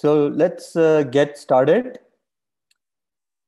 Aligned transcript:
So 0.00 0.28
let's 0.28 0.76
uh, 0.76 1.02
get 1.02 1.36
started. 1.36 1.98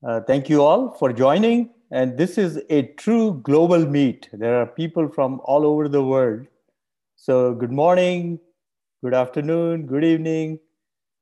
Uh, 0.07 0.21
thank 0.21 0.51
you 0.51 0.63
all 0.63 0.93
for 0.99 1.11
joining. 1.11 1.71
And 1.91 2.19
this 2.19 2.37
is 2.37 2.61
a 2.69 2.83
true 2.99 3.41
global 3.43 3.87
meet. 3.87 4.29
There 4.35 4.61
are 4.61 4.67
people 4.67 5.09
from 5.09 5.41
all 5.45 5.65
over 5.65 5.89
the 5.89 6.05
world. 6.05 6.47
So, 7.17 7.55
good 7.55 7.73
morning, 7.73 8.39
good 9.03 9.15
afternoon, 9.15 9.87
good 9.87 10.05
evening, 10.05 10.59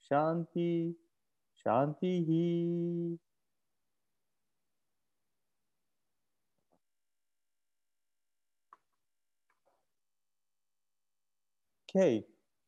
Shanti 0.09 0.95
Shanti. 1.65 3.17
Okay, 11.89 12.25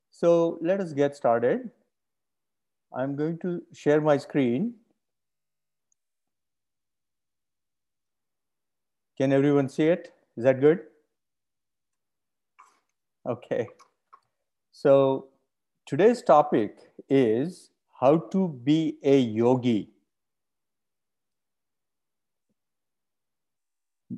so 0.09 0.58
let 0.62 0.80
us 0.80 0.94
get 0.94 1.16
started. 1.16 1.70
I'm 2.95 3.16
going 3.16 3.38
to 3.39 3.62
share 3.73 4.00
my 4.00 4.17
screen. 4.17 4.76
Can 9.17 9.34
everyone 9.34 9.67
see 9.67 9.88
it? 9.88 10.14
Is 10.38 10.44
that 10.44 10.61
good? 10.61 10.80
Okay. 13.28 13.67
So 14.72 15.28
today's 15.86 16.22
topic 16.22 16.78
is 17.09 17.72
how 18.00 18.17
to 18.17 18.48
be 18.64 18.98
a 19.03 19.17
yogi. 19.20 19.90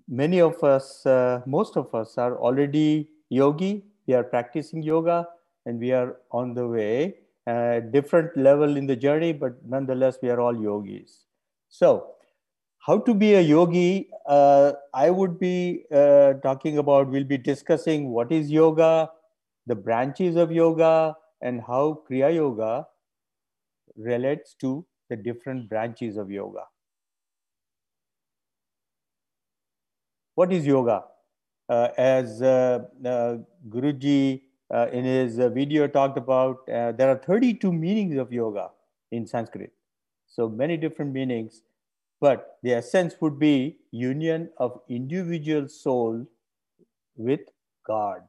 Many 0.07 0.39
of 0.41 0.63
us, 0.63 1.05
uh, 1.05 1.41
most 1.45 1.77
of 1.77 1.93
us 1.95 2.17
are 2.17 2.37
already 2.37 3.09
yogi. 3.29 3.85
We 4.05 4.13
are 4.13 4.23
practicing 4.23 4.83
yoga 4.83 5.27
and 5.65 5.79
we 5.79 5.91
are 5.93 6.17
on 6.31 6.53
the 6.53 6.67
way, 6.67 7.15
uh, 7.47 7.79
different 7.79 8.35
level 8.37 8.77
in 8.77 8.85
the 8.85 8.95
journey, 8.95 9.33
but 9.33 9.53
nonetheless, 9.65 10.17
we 10.21 10.29
are 10.29 10.39
all 10.39 10.55
yogis. 10.55 11.25
So, 11.69 12.15
how 12.79 12.99
to 12.99 13.13
be 13.13 13.35
a 13.35 13.41
yogi, 13.41 14.09
uh, 14.25 14.73
I 14.93 15.09
would 15.09 15.39
be 15.39 15.85
uh, 15.91 16.33
talking 16.33 16.77
about, 16.77 17.09
we'll 17.09 17.23
be 17.23 17.37
discussing 17.37 18.09
what 18.09 18.31
is 18.31 18.51
yoga, 18.51 19.09
the 19.67 19.75
branches 19.75 20.35
of 20.35 20.51
yoga, 20.51 21.15
and 21.41 21.61
how 21.61 22.01
Kriya 22.09 22.33
Yoga 22.35 22.87
relates 23.97 24.53
to 24.55 24.85
the 25.09 25.15
different 25.15 25.69
branches 25.69 26.17
of 26.17 26.31
yoga. 26.31 26.63
What 30.35 30.53
is 30.53 30.65
yoga? 30.65 31.03
Uh, 31.67 31.89
as 31.97 32.41
uh, 32.41 32.85
uh, 33.05 33.37
Guruji 33.69 34.41
uh, 34.73 34.87
in 34.91 35.03
his 35.03 35.35
video 35.37 35.87
talked 35.87 36.17
about, 36.17 36.67
uh, 36.69 36.91
there 36.93 37.09
are 37.09 37.17
32 37.17 37.71
meanings 37.71 38.17
of 38.17 38.31
yoga 38.31 38.69
in 39.11 39.27
Sanskrit. 39.27 39.71
So 40.27 40.47
many 40.47 40.77
different 40.77 41.11
meanings, 41.11 41.63
but 42.21 42.57
the 42.63 42.73
essence 42.73 43.15
would 43.21 43.39
be 43.39 43.77
union 43.91 44.49
of 44.57 44.79
individual 44.87 45.67
soul 45.67 46.25
with 47.15 47.41
God. 47.85 48.21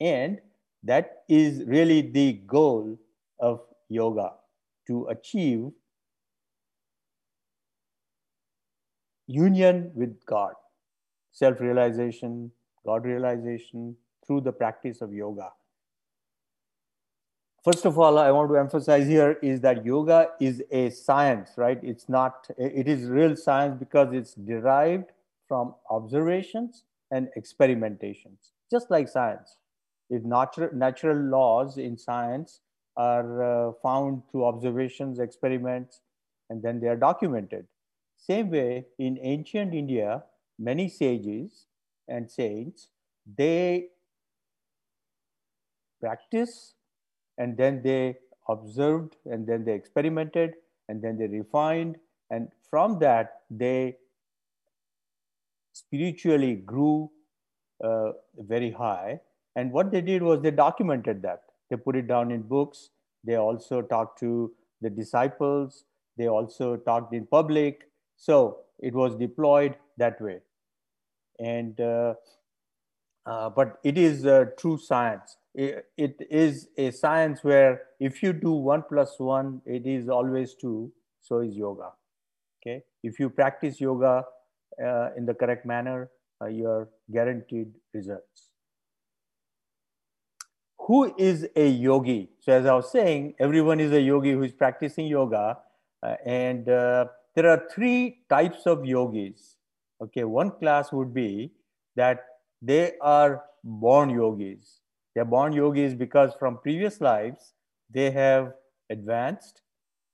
And 0.00 0.40
that 0.82 1.22
is 1.28 1.64
really 1.64 2.00
the 2.02 2.32
goal 2.46 2.98
of 3.38 3.60
yoga 3.92 4.32
to 4.86 5.06
achieve 5.06 5.70
union 9.26 9.90
with 9.94 10.24
God, 10.26 10.54
self 11.30 11.60
realization, 11.60 12.50
God 12.84 13.04
realization 13.04 13.96
through 14.26 14.42
the 14.42 14.52
practice 14.52 15.00
of 15.00 15.12
yoga. 15.12 15.50
First 17.64 17.84
of 17.84 17.96
all, 17.96 18.18
I 18.18 18.32
want 18.32 18.50
to 18.50 18.56
emphasize 18.56 19.06
here 19.06 19.38
is 19.40 19.60
that 19.60 19.84
yoga 19.84 20.30
is 20.40 20.62
a 20.72 20.90
science, 20.90 21.52
right? 21.56 21.78
It's 21.82 22.08
not, 22.08 22.48
it 22.58 22.88
is 22.88 23.08
real 23.08 23.36
science 23.36 23.76
because 23.78 24.12
it's 24.12 24.34
derived 24.34 25.12
from 25.46 25.74
observations 25.88 26.82
and 27.12 27.28
experimentations, 27.38 28.50
just 28.68 28.90
like 28.90 29.08
science. 29.08 29.58
If 30.10 30.24
natural, 30.24 30.70
natural 30.74 31.16
laws 31.16 31.78
in 31.78 31.96
science 31.96 32.60
are 32.96 33.42
uh, 33.68 33.72
found 33.82 34.22
through 34.30 34.44
observations, 34.44 35.18
experiments, 35.18 36.00
and 36.50 36.62
then 36.62 36.80
they 36.80 36.88
are 36.88 36.96
documented. 36.96 37.66
Same 38.16 38.50
way, 38.50 38.86
in 38.98 39.18
ancient 39.22 39.74
India, 39.74 40.22
many 40.58 40.88
sages 40.88 41.66
and 42.08 42.30
saints, 42.30 42.88
they 43.38 43.88
practice 46.00 46.74
and 47.38 47.56
then 47.56 47.82
they 47.82 48.16
observed 48.48 49.16
and 49.24 49.46
then 49.46 49.64
they 49.64 49.72
experimented 49.72 50.54
and 50.88 51.00
then 51.00 51.16
they 51.16 51.26
refined 51.26 51.96
and 52.30 52.48
from 52.68 52.98
that 52.98 53.42
they 53.50 53.96
spiritually 55.72 56.56
grew 56.56 57.10
uh, 57.84 58.10
very 58.38 58.70
high 58.70 59.20
and 59.56 59.72
what 59.72 59.90
they 59.90 60.00
did 60.00 60.22
was 60.22 60.40
they 60.40 60.50
documented 60.50 61.22
that 61.22 61.42
they 61.72 61.78
put 61.78 61.96
it 61.96 62.06
down 62.06 62.30
in 62.30 62.42
books. 62.42 62.90
They 63.24 63.36
also 63.36 63.80
talked 63.80 64.20
to 64.20 64.52
the 64.82 64.90
disciples. 64.90 65.84
They 66.18 66.28
also 66.28 66.76
talked 66.76 67.14
in 67.14 67.26
public. 67.26 67.88
So 68.16 68.58
it 68.78 68.94
was 68.94 69.16
deployed 69.16 69.76
that 69.96 70.20
way. 70.20 70.40
And 71.38 71.80
uh, 71.80 72.14
uh, 73.24 73.48
but 73.50 73.78
it 73.84 73.96
is 73.96 74.24
a 74.26 74.48
true 74.58 74.76
science. 74.76 75.38
It, 75.54 75.86
it 75.96 76.16
is 76.30 76.68
a 76.76 76.90
science 76.90 77.42
where 77.42 77.82
if 78.00 78.22
you 78.22 78.32
do 78.32 78.52
one 78.52 78.84
plus 78.88 79.14
one, 79.18 79.62
it 79.64 79.86
is 79.86 80.08
always 80.08 80.54
two. 80.54 80.92
So 81.20 81.38
is 81.38 81.56
yoga. 81.56 81.90
Okay. 82.60 82.82
If 83.02 83.18
you 83.18 83.30
practice 83.30 83.80
yoga 83.80 84.24
uh, 84.84 85.08
in 85.16 85.24
the 85.24 85.34
correct 85.34 85.64
manner, 85.64 86.10
uh, 86.42 86.46
you 86.46 86.66
are 86.68 86.88
guaranteed 87.10 87.72
results 87.94 88.51
who 90.86 91.14
is 91.16 91.46
a 91.54 91.68
yogi? 91.68 92.28
So, 92.40 92.52
as 92.52 92.66
I 92.66 92.74
was 92.74 92.90
saying, 92.90 93.34
everyone 93.38 93.78
is 93.80 93.92
a 93.92 94.00
yogi 94.00 94.32
who 94.32 94.42
is 94.42 94.52
practicing 94.52 95.06
yoga. 95.06 95.58
Uh, 96.02 96.16
and 96.26 96.68
uh, 96.68 97.06
there 97.36 97.48
are 97.48 97.68
three 97.72 98.22
types 98.28 98.66
of 98.66 98.84
yogis. 98.84 99.56
Okay, 100.02 100.24
one 100.24 100.50
class 100.50 100.90
would 100.92 101.14
be 101.14 101.52
that 101.94 102.24
they 102.60 102.94
are 103.00 103.44
born 103.62 104.10
yogis. 104.10 104.80
They're 105.14 105.24
born 105.24 105.52
yogis 105.52 105.94
because 105.94 106.32
from 106.38 106.58
previous 106.58 107.00
lives, 107.00 107.52
they 107.88 108.10
have 108.10 108.54
advanced 108.90 109.62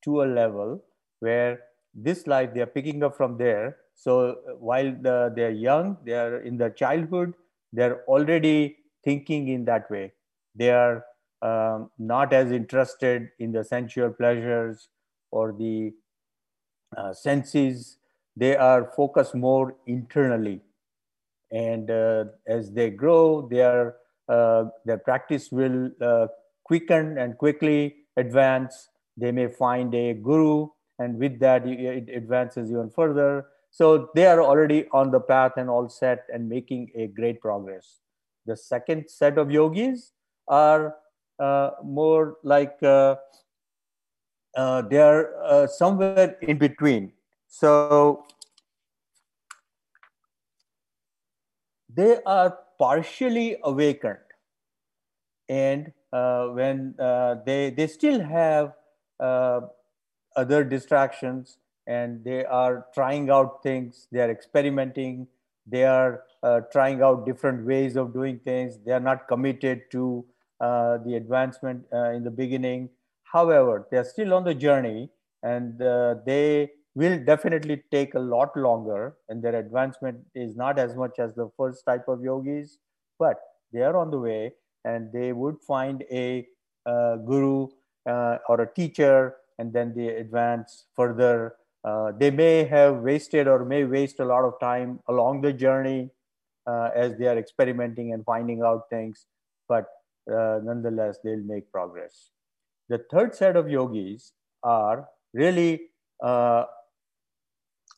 to 0.04 0.22
a 0.22 0.26
level 0.26 0.82
where 1.20 1.60
this 1.94 2.26
life 2.26 2.52
they 2.52 2.60
are 2.60 2.66
picking 2.66 3.02
up 3.02 3.16
from 3.16 3.38
there. 3.38 3.76
So 3.94 4.36
while 4.58 4.94
the, 5.00 5.32
they're 5.34 5.50
young, 5.50 5.96
they 6.04 6.12
are 6.12 6.40
in 6.42 6.58
their 6.58 6.70
childhood, 6.70 7.32
they're 7.72 8.04
already 8.04 8.76
thinking 9.02 9.48
in 9.48 9.64
that 9.64 9.90
way 9.90 10.12
they 10.58 10.70
are 10.70 11.04
um, 11.40 11.90
not 11.98 12.32
as 12.32 12.50
interested 12.50 13.28
in 13.38 13.52
the 13.52 13.64
sensual 13.64 14.10
pleasures 14.10 14.88
or 15.30 15.52
the 15.52 15.92
uh, 16.96 17.12
senses. 17.12 17.98
They 18.36 18.56
are 18.56 18.92
focused 18.96 19.34
more 19.34 19.76
internally. 19.86 20.60
And 21.50 21.90
uh, 21.90 22.24
as 22.46 22.72
they 22.72 22.90
grow, 22.90 23.48
their, 23.48 23.96
uh, 24.28 24.64
their 24.84 24.98
practice 24.98 25.50
will 25.50 25.90
uh, 26.00 26.26
quicken 26.64 27.18
and 27.18 27.38
quickly 27.38 27.96
advance. 28.16 28.88
They 29.16 29.32
may 29.32 29.48
find 29.48 29.94
a 29.94 30.14
guru, 30.14 30.68
and 30.98 31.18
with 31.18 31.40
that, 31.40 31.66
it 31.66 32.08
advances 32.14 32.70
even 32.70 32.90
further. 32.90 33.46
So 33.70 34.10
they 34.14 34.26
are 34.26 34.42
already 34.42 34.86
on 34.92 35.10
the 35.10 35.20
path 35.20 35.52
and 35.56 35.68
all 35.68 35.88
set 35.88 36.24
and 36.32 36.48
making 36.48 36.90
a 36.94 37.06
great 37.06 37.40
progress. 37.40 38.00
The 38.46 38.56
second 38.56 39.08
set 39.08 39.38
of 39.38 39.50
yogis 39.50 40.12
are 40.48 40.96
uh, 41.38 41.70
more 41.84 42.38
like 42.42 42.76
uh, 42.82 43.16
uh, 44.56 44.82
they 44.82 45.00
are 45.00 45.68
somewhere 45.68 46.36
in 46.42 46.58
between. 46.58 47.12
So 47.46 48.26
they 51.94 52.18
are 52.26 52.58
partially 52.78 53.56
awakened, 53.62 54.18
and 55.48 55.92
uh, 56.12 56.48
when 56.48 56.94
uh, 56.98 57.36
they 57.46 57.70
they 57.70 57.86
still 57.86 58.20
have 58.20 58.72
uh, 59.20 59.60
other 60.36 60.64
distractions, 60.64 61.58
and 61.86 62.24
they 62.24 62.44
are 62.44 62.86
trying 62.94 63.30
out 63.30 63.62
things. 63.62 64.08
They 64.10 64.20
are 64.20 64.30
experimenting. 64.30 65.26
They 65.66 65.84
are 65.84 66.24
trying 66.72 67.02
out 67.02 67.26
different 67.26 67.66
ways 67.66 67.96
of 67.96 68.12
doing 68.12 68.38
things. 68.40 68.78
They 68.84 68.92
are 68.92 69.00
not 69.00 69.28
committed 69.28 69.82
to 69.92 70.24
the 70.60 71.14
advancement 71.16 71.84
in 71.92 72.24
the 72.24 72.30
beginning 72.30 72.90
However, 73.32 73.86
they 73.90 73.98
are 73.98 74.04
still 74.04 74.32
on 74.34 74.44
the 74.44 74.54
journey 74.54 75.10
and 75.42 75.80
uh, 75.82 76.16
they 76.24 76.70
will 76.94 77.22
definitely 77.22 77.82
take 77.90 78.14
a 78.14 78.18
lot 78.18 78.56
longer 78.56 79.16
and 79.28 79.42
their 79.42 79.54
advancement 79.56 80.18
is 80.34 80.56
not 80.56 80.78
as 80.78 80.96
much 80.96 81.18
as 81.18 81.34
the 81.34 81.50
first 81.56 81.84
type 81.84 82.08
of 82.08 82.22
yogis, 82.22 82.78
but 83.18 83.38
they 83.72 83.82
are 83.82 83.96
on 83.96 84.10
the 84.10 84.18
way 84.18 84.52
and 84.84 85.12
they 85.12 85.32
would 85.32 85.60
find 85.60 86.04
a 86.10 86.46
uh, 86.86 87.16
guru 87.16 87.68
uh, 88.08 88.38
or 88.48 88.62
a 88.62 88.74
teacher 88.74 89.36
and 89.58 89.72
then 89.72 89.92
they 89.94 90.08
advance 90.08 90.86
further. 90.96 91.54
Uh, 91.84 92.12
they 92.18 92.30
may 92.30 92.64
have 92.64 92.96
wasted 92.96 93.46
or 93.46 93.64
may 93.64 93.84
waste 93.84 94.20
a 94.20 94.24
lot 94.24 94.44
of 94.44 94.58
time 94.58 95.00
along 95.08 95.42
the 95.42 95.52
journey 95.52 96.10
uh, 96.66 96.90
as 96.94 97.16
they 97.18 97.26
are 97.26 97.38
experimenting 97.38 98.12
and 98.12 98.24
finding 98.24 98.62
out 98.62 98.88
things, 98.90 99.26
but 99.68 99.86
uh, 100.28 100.60
nonetheless, 100.62 101.18
they'll 101.22 101.42
make 101.42 101.70
progress. 101.72 102.30
The 102.88 103.04
third 103.10 103.34
set 103.34 103.56
of 103.56 103.68
yogis 103.68 104.32
are 104.62 105.08
really, 105.32 105.90
uh, 106.22 106.64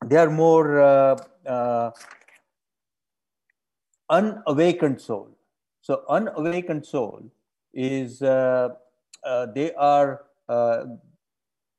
they 0.07 0.17
are 0.17 0.31
more 0.31 0.81
uh, 0.81 1.17
uh, 1.47 1.91
unawakened 4.09 5.01
soul. 5.01 5.37
So 5.81 6.05
unawakened 6.09 6.87
soul 6.87 7.31
is, 7.73 8.23
uh, 8.23 8.71
uh, 9.25 9.47
they 9.55 9.73
are 9.75 10.23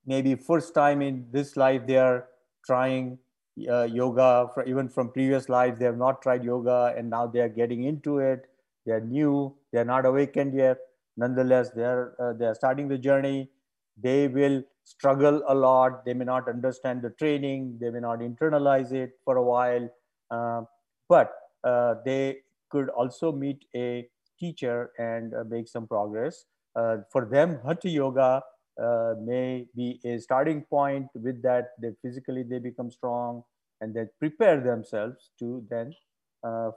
maybe 0.06 0.36
first 0.36 0.74
time 0.74 1.02
in 1.02 1.26
this 1.32 1.58
life, 1.58 1.86
they 1.86 1.98
are 1.98 2.28
trying 2.66 3.18
yoga, 3.56 4.50
for, 4.54 4.64
even 4.66 4.90
from 4.90 5.12
previous 5.12 5.50
lives, 5.50 5.78
they 5.78 5.86
have 5.86 5.98
not 5.98 6.22
tried 6.22 6.44
yoga 6.44 6.94
and 6.98 7.10
now 7.10 7.28
they 7.28 7.40
are 7.40 7.50
getting 7.50 7.84
into 7.84 8.20
it. 8.20 8.48
They 8.86 8.94
are 8.94 9.02
new, 9.02 9.54
they 9.72 9.80
are 9.80 9.86
not 9.86 10.06
awakened 10.06 10.54
yet. 10.54 10.78
Nonetheless 11.18 11.72
they 11.72 11.84
are 11.84 12.16
uh, 12.20 12.34
they 12.34 12.46
are 12.46 12.56
starting 12.56 12.88
the 12.88 12.98
journey. 12.98 13.50
They 13.98 14.28
will 14.28 14.64
struggle 14.84 15.44
a 15.48 15.54
lot. 15.54 16.06
They 16.06 16.14
may 16.14 16.26
not 16.26 16.48
understand 16.50 17.02
the 17.02 17.12
training. 17.12 17.78
They 17.80 17.90
may 17.90 18.00
not 18.00 18.20
internalize 18.20 18.92
it 18.92 19.20
for 19.24 19.38
a 19.38 19.44
while. 19.44 19.90
Uh, 20.30 20.64
but 21.10 21.34
uh, 21.64 21.96
they 22.06 22.38
could 22.70 22.90
also 22.90 23.32
meet 23.32 23.66
a 23.76 24.08
teacher 24.40 24.92
and 24.98 25.34
uh, 25.34 25.44
make 25.48 25.68
some 25.68 25.88
progress. 25.88 26.46
Uh, 26.76 26.98
for 27.12 27.26
them 27.26 27.60
hatha 27.66 27.90
yoga 27.90 28.42
uh, 28.82 29.14
may 29.20 29.68
be 29.76 30.00
a 30.06 30.18
starting 30.20 30.64
point. 30.64 31.08
With 31.14 31.42
that 31.44 31.72
they 31.82 31.92
physically 32.02 32.44
they 32.44 32.60
become 32.60 32.90
strong 32.92 33.44
and 33.82 33.94
they 33.94 34.06
prepare 34.20 34.62
themselves 34.62 35.32
to 35.40 35.66
then 35.70 35.94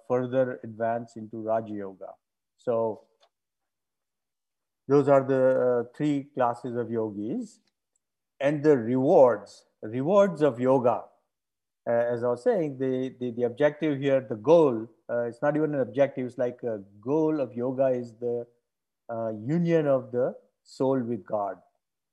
further 0.08 0.60
advance 0.62 1.16
into 1.16 1.40
raja 1.40 1.72
yoga 1.72 2.10
so 2.64 3.02
those 4.88 5.08
are 5.08 5.22
the 5.22 5.86
uh, 5.86 5.96
three 5.96 6.26
classes 6.34 6.76
of 6.76 6.90
yogis. 6.90 7.60
And 8.40 8.62
the 8.62 8.76
rewards, 8.76 9.64
rewards 9.82 10.42
of 10.42 10.60
yoga. 10.60 11.04
Uh, 11.88 11.92
as 11.92 12.24
I 12.24 12.28
was 12.28 12.42
saying, 12.42 12.78
the, 12.78 13.14
the, 13.20 13.30
the 13.30 13.42
objective 13.44 14.00
here, 14.00 14.26
the 14.28 14.36
goal, 14.36 14.86
uh, 15.10 15.22
it's 15.22 15.40
not 15.40 15.56
even 15.56 15.74
an 15.74 15.80
objective, 15.80 16.26
it's 16.26 16.38
like 16.38 16.58
a 16.62 16.80
goal 17.00 17.40
of 17.40 17.54
yoga 17.54 17.88
is 17.88 18.12
the 18.20 18.46
uh, 19.10 19.30
union 19.46 19.86
of 19.86 20.10
the 20.10 20.34
soul 20.62 21.00
with 21.00 21.24
God. 21.24 21.56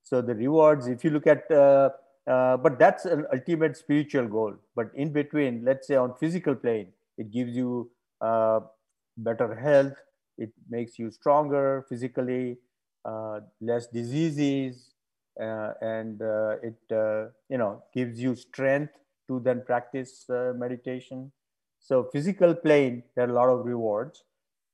So 0.03 0.21
the 0.21 0.35
rewards, 0.35 0.87
if 0.87 1.03
you 1.03 1.09
look 1.09 1.27
at, 1.27 1.49
uh, 1.51 1.89
uh, 2.27 2.57
but 2.57 2.77
that's 2.77 3.05
an 3.05 3.25
ultimate 3.33 3.77
spiritual 3.77 4.27
goal. 4.27 4.53
But 4.75 4.91
in 4.93 5.11
between, 5.11 5.63
let's 5.65 5.87
say 5.87 5.95
on 5.95 6.13
physical 6.19 6.55
plane, 6.55 6.87
it 7.17 7.31
gives 7.31 7.55
you 7.55 7.89
better 9.17 9.55
health, 9.55 9.93
it 10.41 10.51
makes 10.69 10.97
you 10.99 11.11
stronger 11.11 11.85
physically, 11.89 12.57
uh, 13.05 13.39
less 13.59 13.87
diseases, 13.87 14.93
uh, 15.41 15.73
and 15.81 16.21
uh, 16.21 16.55
it 16.69 16.77
you 17.49 17.57
know 17.57 17.83
gives 17.93 18.19
you 18.19 18.35
strength 18.35 18.93
to 19.27 19.39
then 19.39 19.63
practice 19.65 20.25
meditation. 20.55 21.31
So 21.79 22.09
physical 22.13 22.53
plane, 22.53 23.03
there 23.15 23.25
are 23.25 23.29
a 23.29 23.33
lot 23.33 23.49
of 23.49 23.65
rewards. 23.65 24.23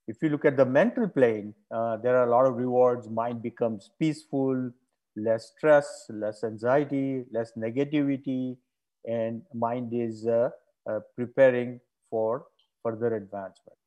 If 0.08 0.22
you 0.22 0.30
look 0.30 0.46
at 0.46 0.58
the 0.58 0.66
mental 0.66 1.08
plane, 1.08 1.54
there 1.72 2.16
are 2.18 2.28
a 2.28 2.30
lot 2.30 2.46
of 2.46 2.56
rewards. 2.56 3.10
Mind 3.10 3.42
becomes 3.42 3.92
peaceful, 4.00 4.72
less 5.16 5.52
stress, 5.56 6.06
less 6.10 6.44
anxiety, 6.44 7.26
less 7.32 7.52
negativity, 7.58 8.58
and 9.06 9.42
mind 9.54 9.92
is 9.94 10.28
uh, 10.28 10.50
uh, 10.90 11.00
preparing 11.16 11.80
for 12.10 12.46
further 12.84 13.16
advancement 13.16 13.78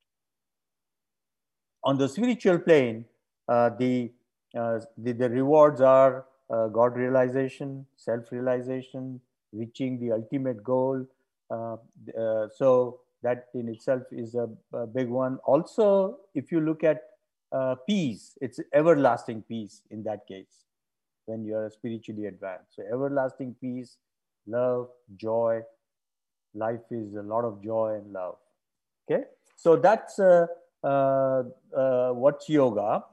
on 1.85 1.99
the 1.99 2.09
spiritual 2.09 2.59
plane, 2.59 3.05
uh, 3.49 3.71
the, 3.79 4.11
uh, 4.57 4.81
the, 4.99 5.13
the 5.13 5.29
rewards 5.29 5.81
are 5.81 6.27
uh, 6.51 6.69
God 6.69 6.97
realization, 6.97 7.87
self 7.97 8.31
realization, 8.31 9.21
reaching 9.53 9.99
the 10.01 10.13
ultimate 10.13 10.63
goal. 10.63 11.07
Uh, 11.51 11.77
uh, 12.19 12.49
so 12.55 13.01
that 13.23 13.47
in 13.55 13.69
itself 13.69 14.03
is 14.13 14.35
a, 14.35 14.49
a, 14.73 14.87
big 14.87 15.09
one. 15.09 15.39
Also, 15.45 16.19
if 16.35 16.53
you 16.53 16.61
look 16.61 16.85
at 16.85 17.03
uh, 17.53 17.75
peace, 17.87 18.39
it's 18.41 18.61
everlasting 18.73 19.43
peace 19.43 19.83
in 19.91 20.03
that 20.05 20.27
case 20.29 20.65
when 21.27 21.45
you 21.45 21.57
are 21.57 21.69
spiritually 21.71 22.27
advanced. 22.27 22.77
So 22.77 22.85
everlasting 22.85 23.57
peace, 23.61 23.97
love, 24.47 24.89
joy. 25.17 25.61
Life 26.55 26.81
is 26.91 27.15
a 27.15 27.23
lot 27.23 27.45
of 27.45 27.63
joy 27.63 28.01
and 28.03 28.13
love. 28.13 28.37
Okay, 29.11 29.25
so 29.57 29.77
that's 29.77 30.19
what's 30.83 32.49
yoga. 32.49 33.05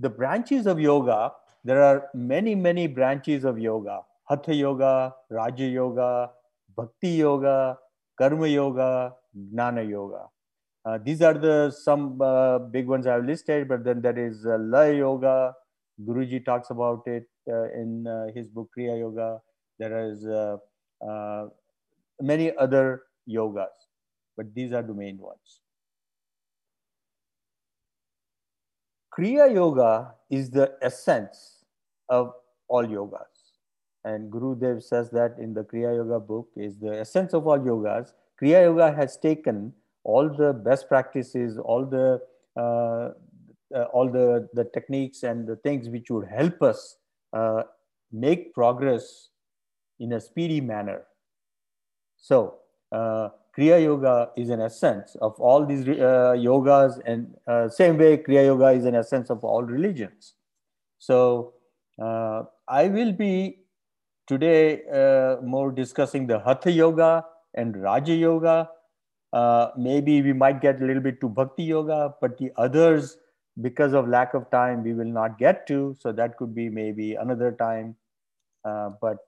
The 0.00 0.10
branches 0.10 0.66
of 0.66 0.80
yoga, 0.80 1.32
there 1.64 1.82
are 1.82 2.08
many, 2.14 2.54
many 2.54 2.86
branches 2.86 3.44
of 3.44 3.58
yoga. 3.58 4.00
Hatha 4.28 4.54
yoga, 4.54 5.14
Raja 5.30 5.64
yoga, 5.64 6.30
Bhakti 6.76 7.10
yoga, 7.10 7.78
Karma 8.18 8.48
yoga, 8.48 9.14
Gnana 9.36 9.88
yoga. 9.88 10.28
Uh, 10.84 10.98
these 11.02 11.22
are 11.22 11.34
the 11.34 11.70
some 11.70 12.20
uh, 12.20 12.58
big 12.58 12.86
ones 12.86 13.06
I've 13.06 13.24
listed, 13.24 13.68
but 13.68 13.84
then 13.84 14.02
there 14.02 14.18
is 14.18 14.44
uh, 14.46 14.58
Laya 14.58 14.94
yoga. 14.94 15.54
Guruji 16.04 16.44
talks 16.44 16.70
about 16.70 17.06
it 17.06 17.26
uh, 17.48 17.70
in 17.72 18.06
uh, 18.06 18.26
his 18.34 18.48
book 18.48 18.68
Kriya 18.76 18.98
Yoga. 18.98 19.40
There 19.78 20.10
is 20.10 20.26
many 22.20 22.56
other 22.56 23.02
yogas, 23.28 23.74
but 24.36 24.54
these 24.54 24.72
are 24.72 24.82
the 24.82 24.94
main 24.94 25.18
ones. 25.18 25.60
Kriya 29.16 29.52
Yoga 29.52 30.14
is 30.30 30.50
the 30.50 30.72
essence 30.82 31.64
of 32.08 32.32
all 32.68 32.84
yogas. 32.84 33.34
And 34.04 34.30
Guru 34.30 34.54
Dev 34.58 34.82
says 34.82 35.10
that 35.10 35.36
in 35.38 35.54
the 35.54 35.62
Kriya 35.62 35.96
Yoga 35.96 36.20
book 36.20 36.48
is 36.56 36.78
the 36.78 36.98
essence 37.00 37.32
of 37.32 37.46
all 37.46 37.58
yogas. 37.58 38.12
Kriya 38.40 38.64
Yoga 38.64 38.92
has 38.92 39.16
taken 39.16 39.72
all 40.02 40.28
the 40.28 40.52
best 40.52 40.88
practices, 40.88 41.58
all 41.58 41.86
the 41.86 42.20
uh, 42.56 43.10
uh, 43.74 43.84
all 43.92 44.08
the, 44.08 44.48
the 44.52 44.64
techniques 44.72 45.22
and 45.24 45.46
the 45.46 45.56
things 45.56 45.88
which 45.88 46.10
would 46.10 46.28
help 46.28 46.62
us 46.62 46.96
uh, 47.32 47.62
make 48.12 48.54
progress 48.54 49.30
in 49.98 50.12
a 50.12 50.20
speedy 50.20 50.60
manner. 50.60 51.02
So 52.16 52.58
uh, 52.92 53.30
Kriya 53.56 53.82
Yoga 53.82 54.30
is 54.36 54.50
an 54.50 54.60
essence 54.60 55.16
of 55.20 55.38
all 55.38 55.64
these 55.64 55.86
uh, 55.88 56.34
yogas, 56.36 57.00
and 57.06 57.36
uh, 57.46 57.68
same 57.68 57.96
way 57.98 58.16
Kriya 58.16 58.46
Yoga 58.46 58.70
is 58.70 58.84
an 58.84 58.94
essence 58.96 59.30
of 59.30 59.44
all 59.44 59.62
religions. 59.62 60.34
So 60.98 61.54
uh, 62.02 62.42
I 62.66 62.88
will 62.88 63.12
be 63.12 63.58
today 64.26 64.82
uh, 64.92 65.40
more 65.42 65.70
discussing 65.70 66.26
the 66.26 66.40
Hatha 66.40 66.72
Yoga 66.72 67.24
and 67.54 67.80
Raja 67.80 68.14
Yoga. 68.14 68.70
Uh, 69.32 69.70
maybe 69.76 70.22
we 70.22 70.32
might 70.32 70.60
get 70.60 70.80
a 70.80 70.84
little 70.84 71.02
bit 71.02 71.20
to 71.20 71.28
Bhakti 71.28 71.62
Yoga, 71.64 72.14
but 72.20 72.38
the 72.38 72.50
others, 72.56 73.18
because 73.60 73.92
of 73.92 74.08
lack 74.08 74.34
of 74.34 74.50
time, 74.50 74.82
we 74.82 74.94
will 74.94 75.04
not 75.04 75.38
get 75.38 75.66
to. 75.68 75.94
So 76.00 76.10
that 76.12 76.36
could 76.36 76.54
be 76.54 76.68
maybe 76.68 77.14
another 77.14 77.52
time. 77.52 77.94
Uh, 78.64 78.90
but 79.00 79.18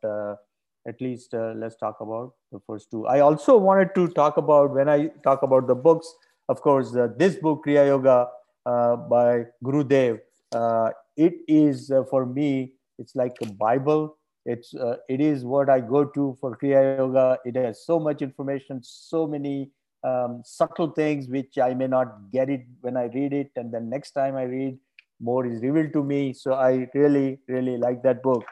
at 0.87 1.01
least 1.01 1.35
uh, 1.35 1.53
let's 1.57 1.77
talk 1.77 2.01
about 2.01 2.35
the 2.53 2.61
first 2.67 2.91
two. 2.91 3.07
I 3.07 3.21
also 3.21 3.57
wanted 3.57 3.95
to 3.97 4.09
talk 4.09 4.37
about 4.37 4.75
when 4.75 4.89
I 4.89 5.09
talk 5.25 5.43
about 5.43 5.67
the 5.67 5.75
books, 5.75 6.15
of 6.49 6.61
course, 6.61 6.95
uh, 6.95 7.09
this 7.17 7.37
book, 7.37 7.65
Kriya 7.67 7.87
Yoga 7.87 8.29
uh, 8.65 8.97
by 8.97 9.45
Guru 9.63 9.85
Dev, 9.85 10.19
uh, 10.55 10.91
it 11.17 11.35
is 11.49 11.91
uh, 11.91 12.05
for 12.11 12.27
me, 12.27 12.75
it's 12.99 13.17
like 13.17 13.37
a 13.43 13.47
Bible 13.47 14.17
It's 14.47 14.75
uh, 14.75 14.97
it 15.09 15.21
is 15.21 15.45
what 15.45 15.69
I 15.69 15.81
go 15.81 16.05
to 16.05 16.37
for 16.41 16.57
Kriya 16.57 16.99
Yoga. 16.99 17.39
It 17.45 17.57
has 17.57 17.85
so 17.85 17.99
much 17.99 18.23
information, 18.23 18.81
so 18.83 19.27
many 19.27 19.71
um, 20.05 20.43
subtle 20.45 20.91
things 20.93 21.27
which 21.29 21.59
I 21.59 21.75
may 21.75 21.89
not 21.89 22.31
get 22.33 22.49
it 22.49 22.63
when 22.81 22.97
I 22.97 23.07
read 23.07 23.33
it, 23.33 23.51
and 23.57 23.75
then 23.75 23.91
next 23.91 24.13
time 24.13 24.37
I 24.37 24.45
read, 24.45 24.79
more 25.21 25.45
is 25.47 25.61
revealed 25.63 25.93
to 25.95 26.05
me. 26.05 26.33
So 26.33 26.55
I 26.55 26.87
really, 26.95 27.41
really 27.49 27.77
like 27.77 28.05
that 28.05 28.23
book. 28.23 28.45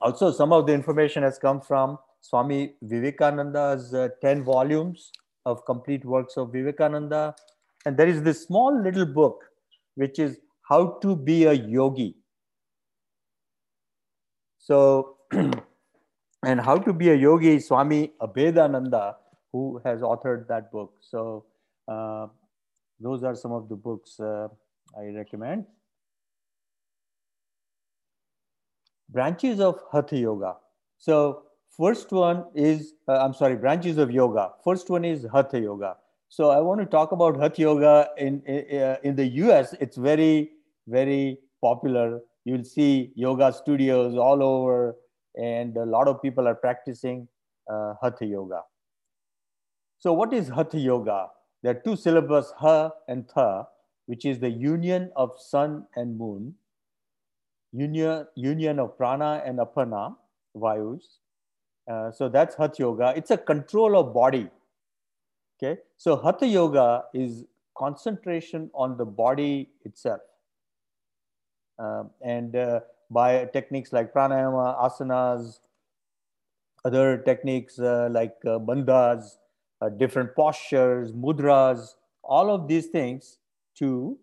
Also, 0.00 0.32
some 0.32 0.52
of 0.52 0.66
the 0.66 0.72
information 0.72 1.22
has 1.22 1.38
come 1.38 1.60
from 1.60 1.98
Swami 2.20 2.74
Vivekananda's 2.82 3.92
uh, 3.92 4.08
10 4.22 4.44
volumes 4.44 5.12
of 5.44 5.64
complete 5.66 6.04
works 6.04 6.36
of 6.36 6.52
Vivekananda. 6.52 7.34
And 7.84 7.96
there 7.96 8.08
is 8.08 8.22
this 8.22 8.44
small 8.44 8.82
little 8.82 9.06
book, 9.06 9.44
which 9.94 10.18
is 10.18 10.38
How 10.68 10.98
to 11.02 11.16
Be 11.16 11.44
a 11.44 11.52
Yogi. 11.52 12.16
So, 14.58 15.16
and 15.32 16.60
How 16.60 16.78
to 16.78 16.92
Be 16.92 17.10
a 17.10 17.14
Yogi, 17.14 17.60
Swami 17.60 18.12
Abhedananda, 18.20 19.14
who 19.52 19.80
has 19.84 20.00
authored 20.00 20.46
that 20.48 20.70
book. 20.70 20.94
So, 21.00 21.44
uh, 21.88 22.28
those 23.00 23.22
are 23.22 23.34
some 23.34 23.52
of 23.52 23.68
the 23.68 23.76
books 23.76 24.20
uh, 24.20 24.48
I 24.96 25.06
recommend. 25.14 25.66
Branches 29.12 29.60
of 29.60 29.80
Hatha 29.92 30.16
Yoga. 30.16 30.56
So, 30.98 31.42
first 31.76 32.12
one 32.12 32.44
is, 32.54 32.94
uh, 33.08 33.18
I'm 33.24 33.34
sorry, 33.34 33.56
branches 33.56 33.98
of 33.98 34.10
yoga. 34.10 34.52
First 34.62 34.90
one 34.90 35.04
is 35.04 35.26
Hatha 35.32 35.58
Yoga. 35.58 35.96
So 36.28 36.50
I 36.50 36.60
want 36.60 36.80
to 36.80 36.86
talk 36.86 37.12
about 37.12 37.36
Hatha 37.36 37.60
Yoga 37.60 38.10
in, 38.16 38.42
in, 38.42 38.80
uh, 38.80 38.96
in 39.02 39.16
the 39.16 39.26
US. 39.44 39.74
It's 39.80 39.96
very, 39.96 40.50
very 40.86 41.38
popular. 41.60 42.20
You'll 42.44 42.64
see 42.64 43.12
yoga 43.16 43.52
studios 43.52 44.16
all 44.16 44.42
over 44.42 44.96
and 45.36 45.76
a 45.76 45.84
lot 45.84 46.06
of 46.06 46.22
people 46.22 46.46
are 46.46 46.54
practicing 46.54 47.26
uh, 47.68 47.94
Hatha 48.00 48.26
Yoga. 48.26 48.62
So 49.98 50.12
what 50.12 50.32
is 50.32 50.48
Hatha 50.48 50.78
Yoga? 50.78 51.28
There 51.62 51.72
are 51.72 51.80
two 51.80 51.96
syllables, 51.96 52.52
Ha 52.58 52.90
and 53.08 53.28
Tha, 53.34 53.66
which 54.06 54.24
is 54.24 54.38
the 54.38 54.50
union 54.50 55.10
of 55.16 55.32
sun 55.38 55.84
and 55.96 56.16
moon, 56.16 56.54
union, 57.72 58.26
union 58.34 58.78
of 58.78 58.96
prana 58.96 59.42
and 59.44 59.58
apana, 59.58 60.16
vayus, 60.56 61.20
uh, 61.90 62.10
so 62.12 62.28
that's 62.28 62.54
Hatha 62.54 62.76
Yoga. 62.78 63.12
It's 63.16 63.30
a 63.30 63.36
control 63.36 63.98
of 63.98 64.14
body. 64.14 64.48
Okay. 65.62 65.80
So 65.96 66.16
Hatha 66.16 66.46
Yoga 66.46 67.04
is 67.12 67.44
concentration 67.76 68.70
on 68.74 68.96
the 68.96 69.04
body 69.04 69.70
itself. 69.84 70.20
Uh, 71.78 72.04
and 72.22 72.54
uh, 72.54 72.80
by 73.10 73.46
techniques 73.46 73.92
like 73.92 74.12
pranayama, 74.12 74.78
asanas, 74.80 75.60
other 76.84 77.18
techniques 77.18 77.78
uh, 77.78 78.08
like 78.10 78.36
uh, 78.46 78.58
bandhas, 78.58 79.38
uh, 79.80 79.88
different 79.88 80.34
postures, 80.36 81.12
mudras, 81.12 81.94
all 82.22 82.54
of 82.54 82.68
these 82.68 82.86
things 82.86 83.38
to, 83.76 84.16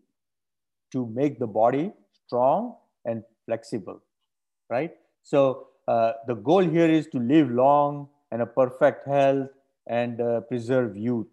to 0.92 1.08
make 1.08 1.40
the 1.40 1.48
body 1.48 1.92
strong 2.26 2.76
and 3.06 3.24
flexible, 3.48 4.04
right? 4.70 4.92
So 5.24 5.70
uh, 5.88 6.14
the 6.28 6.36
goal 6.36 6.62
here 6.64 6.90
is 6.90 7.08
to 7.08 7.20
live 7.20 7.50
long 7.52 8.10
and 8.32 8.42
a 8.42 8.46
perfect 8.46 9.08
health 9.08 9.50
and 9.88 10.22
uh, 10.22 10.42
preserve 10.42 10.98
youth. 10.98 11.28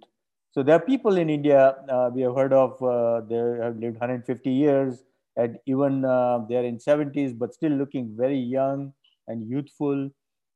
So 0.53 0.63
there 0.63 0.77
are 0.77 0.81
people 0.81 1.17
in 1.17 1.31
India 1.31 1.77
uh, 1.89 2.11
we 2.15 2.23
have 2.23 2.37
heard 2.37 2.53
of. 2.53 2.81
Uh, 2.83 3.23
they 3.29 3.37
have 3.37 3.77
lived 3.77 3.99
150 3.99 4.51
years, 4.51 5.03
and 5.37 5.59
even 5.67 6.05
uh, 6.05 6.41
they 6.49 6.57
are 6.57 6.65
in 6.65 6.79
70s, 6.79 7.33
but 7.33 7.53
still 7.53 7.73
looking 7.73 8.17
very 8.17 8.39
young 8.39 8.93
and 9.27 9.49
youthful. 9.49 10.11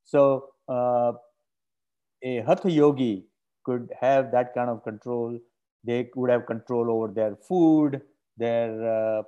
So 0.05 0.50
a 2.23 2.43
hatha 2.47 2.71
yogi 2.71 3.27
could 3.65 3.93
have 4.00 4.31
that 4.33 4.55
kind 4.55 4.71
of 4.71 4.83
control. 4.83 5.38
They 5.85 6.11
would 6.15 6.31
have 6.31 6.47
control 6.47 6.91
over 6.91 7.12
their 7.12 7.37
food, 7.37 8.03
their 8.37 9.23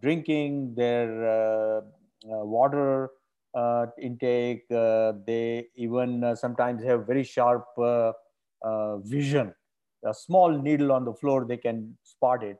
drinking, 0.00 0.74
their 0.74 1.82
water, 2.24 3.10
uh, 3.54 3.86
intake. 4.00 4.64
Uh, 4.70 5.12
they 5.26 5.66
even 5.74 6.22
uh, 6.22 6.34
sometimes 6.34 6.82
have 6.82 7.06
very 7.06 7.24
sharp 7.24 7.64
vision. 9.04 9.54
A 10.04 10.14
small 10.14 10.50
needle 10.50 10.92
on 10.92 11.04
the 11.04 11.14
floor, 11.14 11.44
they 11.44 11.56
can 11.56 11.96
spot 12.02 12.44
it 12.44 12.58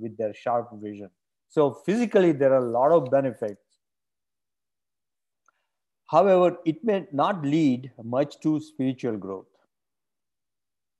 with 0.00 0.16
their 0.18 0.34
sharp 0.34 0.68
vision. 0.74 1.10
So 1.48 1.72
physically, 1.86 2.32
there 2.32 2.52
are 2.52 2.66
a 2.66 2.70
lot 2.70 2.92
of 2.92 3.10
benefits. 3.10 3.62
However, 6.10 6.58
it 6.64 6.82
may 6.84 7.06
not 7.12 7.42
lead 7.42 7.92
much 8.02 8.40
to 8.40 8.60
spiritual 8.60 9.16
growth. 9.16 9.46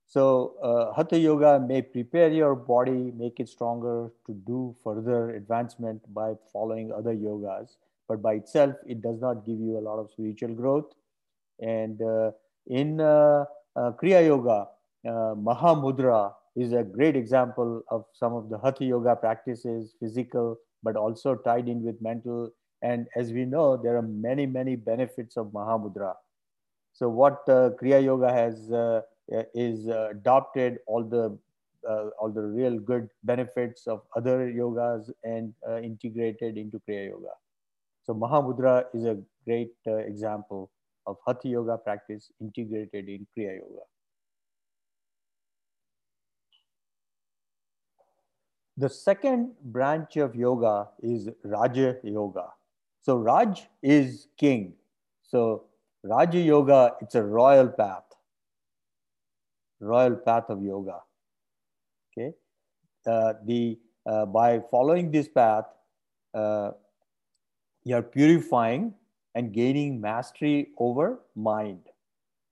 So, 0.09 0.55
uh, 0.61 0.93
Hatha 0.93 1.17
Yoga 1.17 1.59
may 1.59 1.81
prepare 1.81 2.29
your 2.29 2.55
body, 2.55 3.13
make 3.15 3.39
it 3.39 3.47
stronger 3.47 4.11
to 4.25 4.33
do 4.33 4.75
further 4.83 5.35
advancement 5.35 6.01
by 6.13 6.33
following 6.51 6.91
other 6.91 7.15
yogas 7.15 7.77
but 8.09 8.23
by 8.23 8.33
itself, 8.33 8.75
it 8.87 9.01
does 9.01 9.21
not 9.21 9.45
give 9.45 9.59
you 9.59 9.77
a 9.77 9.83
lot 9.87 9.99
of 9.99 10.09
spiritual 10.09 10.55
growth. 10.55 10.91
And 11.61 12.01
uh, 12.01 12.31
in 12.67 12.99
uh, 12.99 13.45
uh, 13.75 13.91
Kriya 13.91 14.25
Yoga, 14.25 14.67
uh, 15.07 15.35
Mahamudra 15.35 16.33
is 16.55 16.73
a 16.73 16.83
great 16.83 17.15
example 17.15 17.83
of 17.89 18.05
some 18.13 18.33
of 18.33 18.49
the 18.49 18.57
Hatha 18.57 18.83
Yoga 18.83 19.15
practices, 19.15 19.93
physical, 19.99 20.57
but 20.81 20.95
also 20.95 21.35
tied 21.35 21.69
in 21.69 21.83
with 21.83 22.01
mental. 22.01 22.51
And 22.81 23.07
as 23.15 23.31
we 23.31 23.45
know, 23.45 23.77
there 23.77 23.95
are 23.95 24.01
many, 24.01 24.47
many 24.47 24.75
benefits 24.75 25.37
of 25.37 25.47
Mahamudra. 25.47 26.15
So 26.93 27.09
what 27.09 27.43
uh, 27.47 27.69
Kriya 27.79 28.03
Yoga 28.03 28.33
has 28.33 28.71
Uh, 29.31 29.43
is 29.53 29.87
uh, 29.87 30.09
adopted 30.09 30.79
all 30.87 31.03
the 31.03 31.37
uh, 31.87 32.09
all 32.19 32.31
the 32.31 32.41
real 32.41 32.79
good 32.79 33.07
benefits 33.23 33.85
of 33.85 34.01
other 34.15 34.51
yogas 34.51 35.11
and 35.23 35.53
integrated 35.83 36.57
into 36.57 36.81
Kriya 36.87 37.09
Yoga. 37.09 37.33
So 38.03 38.15
Mahamudra 38.15 38.85
is 38.93 39.05
a 39.05 39.17
great 39.45 39.73
uh, 39.85 39.97
example 39.97 40.71
of 41.05 41.17
Hatha 41.27 41.47
Yoga 41.47 41.77
practice 41.77 42.31
integrated 42.41 43.07
in 43.07 43.27
Kriya 43.37 43.59
Yoga. 43.59 43.83
The 48.77 48.89
second 48.89 49.51
branch 49.61 50.17
of 50.17 50.35
yoga 50.35 50.87
is 51.03 51.29
Raja 51.43 51.97
Yoga. 52.01 52.47
So 53.01 53.17
Raj 53.17 53.67
is 53.83 54.27
king. 54.37 54.73
So 55.21 55.65
Raja 56.03 56.39
Yoga, 56.39 56.93
it's 57.01 57.15
a 57.15 57.23
royal 57.23 57.67
path, 57.67 58.08
royal 59.79 60.15
path 60.15 60.49
of 60.49 60.63
yoga. 60.63 60.99
Okay, 62.11 62.33
uh, 63.05 63.33
the 63.45 63.77
uh, 64.05 64.25
by 64.25 64.61
following 64.71 65.11
this 65.11 65.27
path, 65.27 65.65
uh, 66.33 66.71
you're 67.83 68.01
purifying 68.01 68.93
and 69.35 69.53
gaining 69.53 70.01
mastery 70.01 70.69
over 70.77 71.19
mind. 71.35 71.81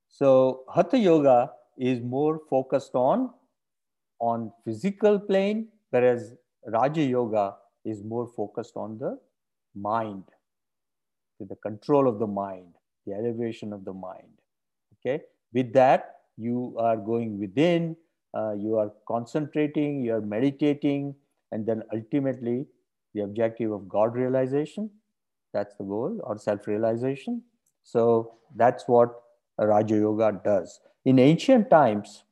So 0.08 0.64
Hatha 0.74 0.98
Yoga 0.98 1.52
is 1.78 2.02
more 2.02 2.40
focused 2.50 2.96
on, 2.96 3.32
on 4.20 4.52
physical 4.64 5.20
plane, 5.20 5.68
whereas 5.90 6.36
Raja 6.66 7.04
Yoga 7.04 7.56
is 7.86 8.04
more 8.04 8.28
focused 8.28 8.76
on 8.76 8.98
the 8.98 9.20
mind, 9.76 10.24
the 11.40 11.56
control 11.58 12.08
of 12.08 12.20
the 12.20 12.28
mind, 12.28 12.74
the 13.06 13.14
elevation 13.14 13.74
of 13.74 13.86
the 13.86 13.94
mind. 13.94 14.34
Okay, 15.00 15.24
with 15.54 15.74
that, 15.74 16.17
you 16.38 16.76
are 16.80 16.98
going 16.98 17.40
within, 17.40 17.96
uh, 18.34 18.54
you 18.54 18.78
are 18.78 18.92
concentrating, 19.08 20.04
you 20.04 20.14
are 20.14 20.22
meditating, 20.22 21.16
and 21.52 21.66
then 21.66 21.84
ultimately 21.94 22.66
the 23.14 23.22
objective 23.22 23.72
of 23.72 23.88
God 23.90 24.16
realization 24.16 24.90
that's 25.54 25.76
the 25.76 25.84
goal 25.84 26.20
or 26.24 26.38
self-realization. 26.38 27.42
So 27.84 28.34
that's 28.56 28.88
what 28.88 29.22
Raja 29.58 29.96
Yoga 29.96 30.40
does. 30.44 30.80
In 31.06 31.20
ancient 31.20 31.70
times, 31.70 32.24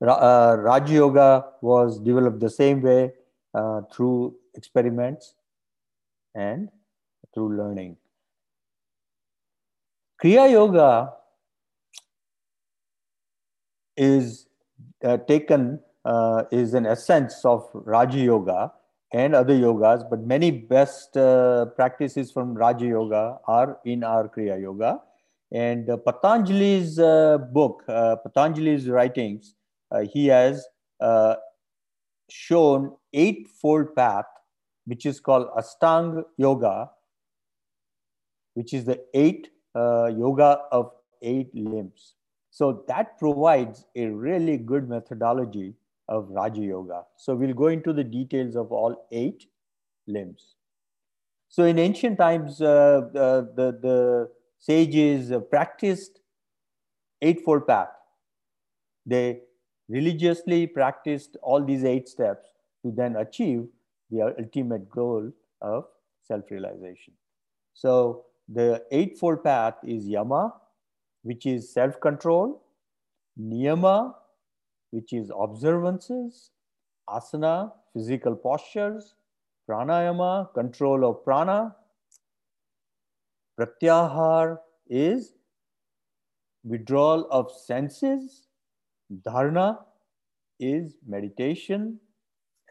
uh, 0.00 0.56
Raja 0.58 0.92
Yoga 0.92 1.46
was 1.62 1.98
developed 1.98 2.40
the 2.40 2.50
same 2.50 2.82
way 2.82 3.12
uh, 3.54 3.80
through 3.92 4.36
experiments 4.54 5.34
and 6.34 6.68
through 7.32 7.56
learning. 7.56 7.96
Kriya 10.22 10.50
Yoga 10.50 11.12
is 13.96 14.46
uh, 15.04 15.18
taken, 15.18 15.80
uh, 16.04 16.44
is 16.50 16.74
an 16.74 16.86
essence 16.86 17.44
of 17.44 17.68
Raja 17.72 18.18
Yoga 18.18 18.72
and 19.12 19.34
other 19.34 19.54
yogas, 19.54 20.08
but 20.10 20.20
many 20.20 20.50
best 20.50 21.16
uh, 21.16 21.66
practices 21.76 22.32
from 22.32 22.54
Raja 22.54 22.86
Yoga 22.86 23.38
are 23.46 23.78
in 23.84 24.02
our 24.02 24.28
Kriya 24.28 24.60
Yoga. 24.60 25.00
And 25.52 25.88
uh, 25.88 25.96
Patanjali's 25.98 26.98
uh, 26.98 27.38
book, 27.38 27.84
uh, 27.88 28.16
Patanjali's 28.16 28.88
writings, 28.88 29.54
he 30.10 30.26
has 30.26 30.66
shown 32.28 32.96
eightfold 33.12 33.94
path, 33.94 34.24
which 34.86 35.06
is 35.06 35.20
called 35.20 35.46
Astanga 35.56 36.24
Yoga, 36.36 36.90
which 38.54 38.74
is 38.74 38.84
the 38.84 39.00
eight 39.14 39.50
yoga 39.76 40.62
of 40.72 40.90
eight 41.22 41.54
limbs. 41.54 42.14
So 42.54 42.84
that 42.86 43.18
provides 43.18 43.84
a 43.96 44.06
really 44.06 44.58
good 44.58 44.88
methodology 44.88 45.74
of 46.08 46.28
Raja 46.30 46.62
Yoga. 46.62 47.02
So 47.16 47.34
we'll 47.34 47.52
go 47.52 47.66
into 47.66 47.92
the 47.92 48.04
details 48.04 48.54
of 48.54 48.70
all 48.70 49.08
eight 49.10 49.46
limbs. 50.06 50.54
So 51.48 51.64
in 51.64 51.80
ancient 51.80 52.16
times, 52.16 52.62
uh, 52.62 53.08
the, 53.12 53.50
the, 53.56 53.78
the 53.82 54.30
sages 54.60 55.32
practiced 55.50 56.20
Eightfold 57.22 57.66
Path. 57.66 57.88
They 59.04 59.40
religiously 59.88 60.68
practiced 60.68 61.36
all 61.42 61.64
these 61.64 61.84
eight 61.84 62.08
steps 62.08 62.46
to 62.84 62.92
then 62.92 63.16
achieve 63.16 63.66
the 64.12 64.32
ultimate 64.38 64.88
goal 64.88 65.32
of 65.60 65.86
self-realization. 66.22 67.14
So 67.72 68.26
the 68.48 68.84
Eightfold 68.92 69.42
Path 69.42 69.74
is 69.82 70.06
Yama, 70.06 70.54
which 71.24 71.46
is 71.46 71.72
self-control, 71.72 72.62
Niyama, 73.40 74.14
which 74.90 75.12
is 75.12 75.32
observances, 75.36 76.50
Asana, 77.08 77.72
physical 77.92 78.36
postures, 78.36 79.14
Pranayama, 79.68 80.52
control 80.54 81.08
of 81.08 81.24
prana, 81.24 81.74
Pratyahar 83.58 84.58
is 84.88 85.32
withdrawal 86.62 87.26
of 87.30 87.50
senses, 87.50 88.48
Dharana 89.26 89.78
is 90.60 90.94
meditation, 91.06 91.98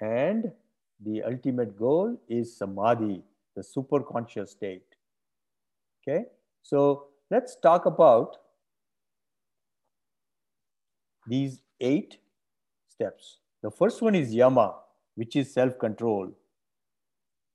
and 0.02 0.52
the 1.04 1.24
ultimate 1.24 1.78
goal 1.78 2.20
is 2.30 2.56
Samadhi, 2.56 3.24
the 3.56 3.64
superconscious 3.64 4.50
state. 4.50 4.86
Okay, 6.02 6.26
so 6.62 7.08
let's 7.32 7.56
talk 7.56 7.86
about 7.86 8.38
these 11.28 11.62
eight 11.80 12.18
steps. 12.88 13.38
The 13.62 13.72
first 13.72 14.02
one 14.02 14.16
is 14.16 14.34
Yama, 14.34 14.76
which 15.16 15.36
is 15.36 15.54
self 15.54 15.78
control, 15.80 16.32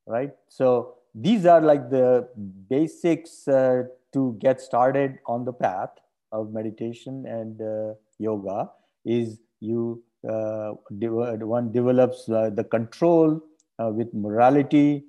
right? 0.07 0.33
So 0.49 0.95
these 1.15 1.47
are 1.47 1.61
like 1.61 1.91
the 1.91 2.29
basics 2.69 3.47
uh, 3.49 3.85
to 4.13 4.37
get 4.41 4.61
started 4.61 5.19
on 5.27 5.45
the 5.45 5.53
path 5.53 5.91
of 6.33 6.53
meditation 6.53 7.27
and 7.27 7.61
uh, 7.61 7.95
yoga 8.19 8.71
is 9.05 9.39
you 9.61 10.03
uh, 10.29 10.73
one 11.03 11.73
develops 11.73 12.29
uh, 12.29 12.51
the 12.51 12.65
control 12.65 13.41
uh, 13.79 13.89
with 13.89 14.13
morality 14.13 15.05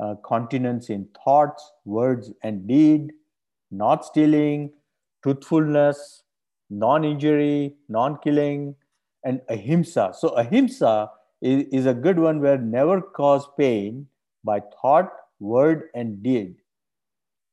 uh, 0.00 0.14
continence 0.24 0.90
in 0.90 1.06
thoughts 1.24 1.72
words 1.84 2.30
and 2.42 2.66
deed 2.66 3.12
not 3.70 4.04
stealing 4.04 4.72
truthfulness 5.22 6.22
non-injury 6.70 7.74
non-killing 7.88 8.74
and 9.24 9.40
ahimsa 9.48 10.12
so 10.18 10.28
ahimsa 10.30 11.10
is, 11.42 11.66
is 11.72 11.86
a 11.86 11.94
good 11.94 12.18
one 12.18 12.40
where 12.40 12.58
never 12.58 13.00
cause 13.00 13.46
pain 13.58 14.06
by 14.44 14.60
thought 14.80 15.12
word 15.40 15.88
and 15.94 16.22
deed 16.22 16.56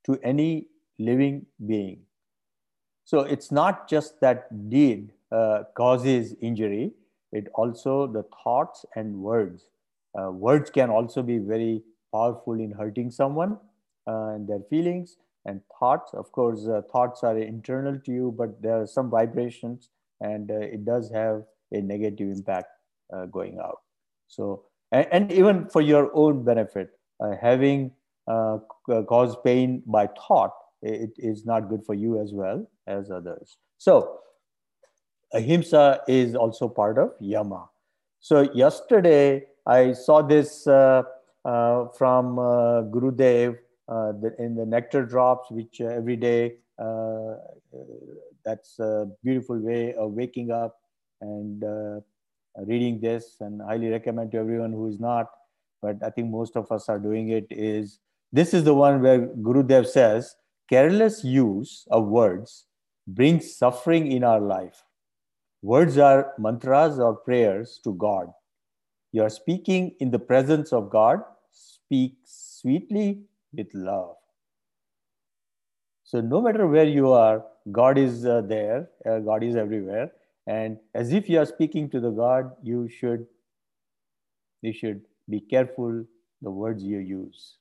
to 0.05 0.19
any 0.23 0.67
living 0.99 1.45
being 1.65 1.99
so 3.05 3.19
it's 3.19 3.51
not 3.51 3.89
just 3.89 4.19
that 4.21 4.69
deed 4.69 5.11
uh, 5.31 5.63
causes 5.75 6.35
injury, 6.41 6.91
it 7.31 7.47
also 7.55 8.07
the 8.07 8.23
thoughts 8.43 8.85
and 8.95 9.15
words. 9.15 9.65
Uh, 10.17 10.31
words 10.31 10.69
can 10.69 10.89
also 10.89 11.23
be 11.23 11.39
very 11.39 11.81
powerful 12.11 12.53
in 12.53 12.71
hurting 12.71 13.09
someone 13.11 13.57
uh, 14.07 14.27
and 14.27 14.47
their 14.47 14.61
feelings. 14.69 15.17
And 15.45 15.61
thoughts, 15.79 16.13
of 16.13 16.31
course, 16.31 16.67
uh, 16.67 16.81
thoughts 16.91 17.23
are 17.23 17.37
internal 17.37 17.99
to 17.99 18.11
you, 18.11 18.33
but 18.37 18.61
there 18.61 18.81
are 18.81 18.87
some 18.87 19.09
vibrations 19.09 19.89
and 20.21 20.49
uh, 20.49 20.55
it 20.55 20.85
does 20.85 21.11
have 21.11 21.43
a 21.71 21.81
negative 21.81 22.29
impact 22.29 22.67
uh, 23.13 23.25
going 23.25 23.59
out. 23.59 23.79
So, 24.27 24.63
and, 24.91 25.07
and, 25.11 25.31
even 25.31 25.67
for 25.67 25.81
your 25.81 26.09
own 26.13 26.43
benefit, 26.43 26.91
having 27.41 27.91
caused 28.27 29.43
pain 29.43 29.83
by 29.85 30.07
thought 30.07 30.51
it 30.83 31.11
is 31.17 31.45
not 31.45 31.69
good 31.69 31.85
for 31.85 31.93
you 31.93 32.21
as 32.21 32.33
well 32.33 32.69
as 32.87 33.09
others. 33.09 33.57
So 33.77 34.19
ahimsa 35.33 36.01
is 36.07 36.35
also 36.35 36.67
part 36.67 36.97
of 36.97 37.11
yama. 37.19 37.69
So 38.19 38.49
yesterday 38.53 39.45
I 39.65 39.93
saw 39.93 40.21
this 40.21 40.67
uh, 40.67 41.03
uh, 41.45 41.87
from 41.97 42.39
uh, 42.39 42.83
Gurudev 42.83 43.55
uh, 43.55 43.57
the, 43.87 44.35
in 44.39 44.55
the 44.55 44.65
nectar 44.65 45.05
drops, 45.05 45.51
which 45.51 45.81
uh, 45.81 45.85
every 45.85 46.15
day 46.15 46.55
uh, 46.79 47.35
that's 48.45 48.79
a 48.79 49.07
beautiful 49.23 49.59
way 49.59 49.93
of 49.93 50.11
waking 50.11 50.51
up 50.51 50.77
and 51.21 51.63
reading 52.67 52.99
this 52.99 53.37
and 53.39 53.61
highly 53.61 53.89
recommend 53.89 54.31
to 54.31 54.37
everyone 54.37 54.71
who 54.71 54.87
is 54.87 54.99
not 54.99 55.27
but 55.81 55.95
i 56.03 56.09
think 56.09 56.29
most 56.29 56.55
of 56.55 56.71
us 56.71 56.87
are 56.87 56.99
doing 56.99 57.29
it 57.29 57.47
is 57.49 57.99
this 58.31 58.53
is 58.53 58.63
the 58.63 58.73
one 58.73 59.01
where 59.01 59.27
gurudev 59.47 59.87
says 59.87 60.35
careless 60.69 61.23
use 61.23 61.85
of 61.89 62.05
words 62.07 62.65
brings 63.07 63.55
suffering 63.55 64.11
in 64.11 64.23
our 64.23 64.39
life. 64.39 64.83
Words 65.61 65.97
are 65.97 66.33
mantras 66.37 66.99
or 66.99 67.15
prayers 67.15 67.79
to 67.83 67.93
God. 67.93 68.27
You 69.11 69.23
are 69.23 69.29
speaking 69.29 69.95
in 69.99 70.11
the 70.11 70.19
presence 70.19 70.73
of 70.73 70.89
God. 70.89 71.21
Speak 71.51 72.15
sweetly 72.25 73.21
with 73.53 73.67
love. 73.73 74.15
So, 76.03 76.21
no 76.21 76.41
matter 76.41 76.67
where 76.67 76.85
you 76.85 77.11
are, 77.11 77.43
God 77.71 77.97
is 77.97 78.25
uh, 78.25 78.41
there, 78.41 78.89
uh, 79.05 79.19
God 79.19 79.43
is 79.43 79.55
everywhere. 79.55 80.11
And 80.45 80.77
as 80.93 81.13
if 81.13 81.29
you 81.29 81.39
are 81.39 81.45
speaking 81.45 81.89
to 81.91 81.99
the 81.99 82.09
God, 82.09 82.51
you 82.61 82.89
should, 82.89 83.25
you 84.61 84.73
should 84.73 85.01
be 85.29 85.39
careful 85.39 86.03
the 86.41 86.51
words 86.51 86.83
you 86.83 86.99
use. 86.99 87.55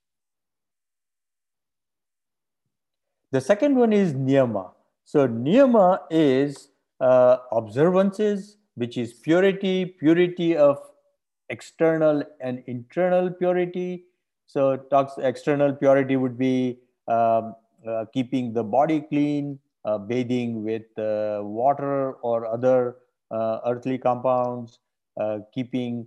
The 3.31 3.41
second 3.41 3.77
one 3.77 3.93
is 3.93 4.13
niyama. 4.13 4.73
So 5.05 5.27
niyama 5.29 6.01
is 6.11 6.69
uh, 7.01 7.39
observances, 7.53 8.59
which 8.75 8.99
is 8.99 9.13
purity, 9.13 9.87
purity 9.87 10.57
of 10.57 10.79
external 11.49 12.23
and 12.41 12.63
internal 12.67 13.31
purity. 13.31 14.05
So 14.47 14.77
talks 14.77 15.19
external 15.19 15.73
purity 15.73 16.17
would 16.17 16.39
be 16.39 16.79
um, 17.09 17.55
uh, 17.87 18.05
keeping 18.13 18.53
the 18.53 18.63
body 18.63 19.01
clean, 19.01 19.59
uh, 19.85 19.99
bathing 19.99 20.63
with 20.65 20.87
uh, 20.99 21.41
water 21.43 22.13
or 22.23 22.47
other 22.47 22.97
uh, 23.31 23.61
earthly 23.67 23.99
compounds, 23.99 24.79
uh, 25.21 25.39
keeping 25.55 26.07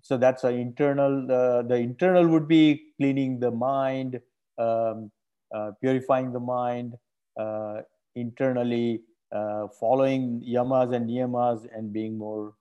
so 0.00 0.16
that's 0.16 0.44
an 0.44 0.54
internal. 0.54 1.26
the 1.26 1.74
internal 1.76 2.26
would 2.28 2.48
be 2.48 2.92
cleaning 2.98 3.38
the 3.40 3.50
mind, 3.50 4.20
um, 4.58 5.10
uh, 5.54 5.72
purifying 5.80 6.32
the 6.32 6.40
mind, 6.40 6.94
uh, 7.38 7.82
internally 8.14 9.02
uh, 9.32 9.68
following 9.80 10.42
yamas 10.46 10.94
and 10.94 11.08
niyamas 11.08 11.66
and 11.76 11.92
being 11.92 12.16
more 12.18 12.54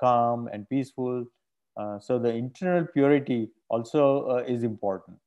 calm 0.00 0.48
and 0.52 0.68
peaceful. 0.68 1.24
so 2.00 2.18
the 2.18 2.32
internal 2.32 2.86
purity 2.86 3.50
also 3.68 4.38
is 4.46 4.62
important. 4.62 5.18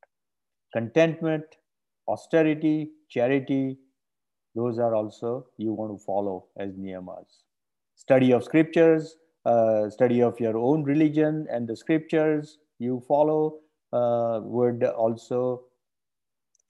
Contentment, 0.74 1.44
austerity, 2.08 2.92
charity, 3.10 3.78
those 4.56 4.80
are 4.80 4.96
also 4.96 5.48
you 5.58 5.74
want 5.74 5.98
to 5.98 6.04
follow 6.04 6.46
as 6.58 6.72
niyamas. 6.72 7.44
Study 7.96 8.34
of 8.34 8.44
scriptures, 8.44 9.16
uh, 9.46 9.90
study 9.90 10.22
of 10.22 10.40
your 10.40 10.58
own 10.58 10.84
religion 10.84 11.48
and 11.50 11.68
the 11.68 11.76
scriptures 11.76 12.58
you 12.80 13.02
follow 13.08 13.60
uh, 13.94 14.40
would 14.44 14.84
also 14.84 15.64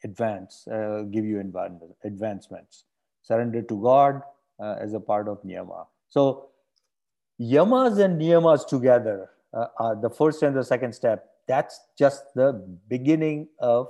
advance, 0.04 0.68
uh, 0.68 1.04
give 1.12 1.26
you 1.26 1.40
advancements. 1.40 2.86
Surrender 3.22 3.62
to 3.62 3.82
God 3.82 4.22
uh, 4.60 4.76
as 4.80 4.94
a 4.94 5.00
part 5.00 5.28
of 5.28 5.42
niyama. 5.44 5.86
So 6.10 6.50
yamas 7.40 8.00
and 8.00 8.20
niyamas 8.20 8.68
together 8.68 9.30
uh, 9.54 9.68
are 9.80 9.96
the 9.96 10.10
first 10.10 10.44
and 10.44 10.56
the 10.56 10.64
second 10.64 10.94
step. 10.94 11.31
That's 11.48 11.80
just 11.98 12.24
the 12.36 12.54
beginning 12.88 13.48
of 13.60 13.88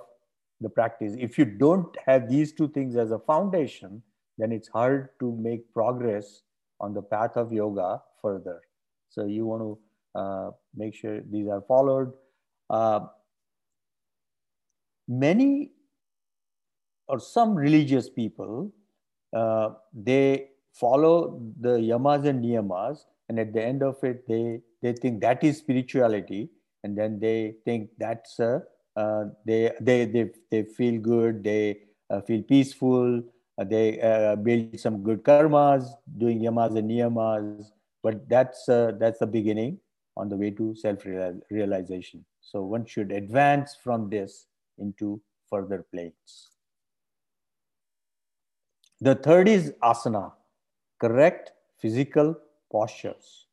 the 0.59 0.69
practice. 0.69 1.15
If 1.17 1.37
you 1.37 1.45
don't 1.45 1.95
have 2.05 2.29
these 2.29 2.53
two 2.53 2.69
things 2.69 2.95
as 2.95 3.11
a 3.11 3.19
foundation, 3.19 4.01
then 4.37 4.51
it's 4.51 4.67
hard 4.67 5.09
to 5.19 5.35
make 5.35 5.71
progress 5.73 6.41
on 6.79 6.93
the 6.93 7.01
path 7.01 7.35
of 7.35 7.51
yoga 7.51 8.01
further. 8.21 8.61
So 9.09 9.25
you 9.25 9.45
want 9.45 9.61
to 9.61 10.19
uh, 10.19 10.51
make 10.75 10.95
sure 10.95 11.21
these 11.21 11.47
are 11.47 11.61
followed. 11.61 12.13
Uh, 12.69 13.01
many 15.07 15.71
or 17.07 17.19
some 17.19 17.53
religious 17.53 18.09
people, 18.09 18.71
uh, 19.35 19.69
they 19.93 20.47
follow 20.73 21.41
the 21.59 21.77
yamas 21.77 22.25
and 22.25 22.43
niyamas, 22.43 22.99
and 23.27 23.39
at 23.39 23.53
the 23.53 23.61
end 23.61 23.83
of 23.83 24.01
it, 24.03 24.27
they, 24.27 24.61
they 24.81 24.93
think 24.93 25.21
that 25.21 25.43
is 25.43 25.57
spirituality, 25.57 26.49
and 26.83 26.97
then 26.97 27.19
they 27.19 27.55
think 27.65 27.89
that's 27.97 28.39
uh, 28.39 28.59
they, 29.45 29.71
they, 29.79 30.05
they, 30.05 30.29
they 30.49 30.63
feel 30.63 30.99
good, 30.99 31.43
they 31.43 31.79
uh, 32.09 32.21
feel 32.21 32.41
peaceful, 32.43 33.23
uh, 33.57 33.63
they 33.63 34.01
uh, 34.01 34.35
build 34.35 34.79
some 34.79 35.01
good 35.03 35.23
karmas, 35.23 35.85
doing 36.17 36.41
yamas 36.41 36.77
and 36.77 36.89
niyamas, 36.89 37.67
but 38.03 38.27
that's, 38.27 38.67
uh, 38.67 38.91
that's 38.99 39.19
the 39.19 39.27
beginning 39.27 39.79
on 40.17 40.27
the 40.27 40.35
way 40.35 40.51
to 40.51 40.75
self-realization. 40.75 42.25
So 42.41 42.63
one 42.63 42.85
should 42.85 43.11
advance 43.11 43.75
from 43.81 44.09
this 44.09 44.47
into 44.77 45.21
further 45.49 45.85
planes. 45.91 46.49
The 48.99 49.15
third 49.15 49.47
is 49.47 49.73
asana, 49.81 50.33
correct 50.99 51.53
physical 51.79 52.35
postures. 52.71 53.47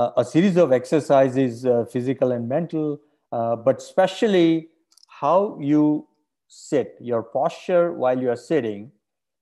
Uh, 0.00 0.12
a 0.16 0.24
series 0.24 0.56
of 0.56 0.70
exercises, 0.70 1.66
uh, 1.66 1.84
physical 1.90 2.30
and 2.30 2.48
mental, 2.48 3.00
uh, 3.32 3.56
but 3.56 3.78
especially 3.78 4.68
how 5.08 5.58
you 5.60 6.06
sit, 6.46 6.96
your 7.00 7.24
posture 7.24 7.92
while 7.92 8.16
you 8.16 8.30
are 8.30 8.36
sitting 8.36 8.92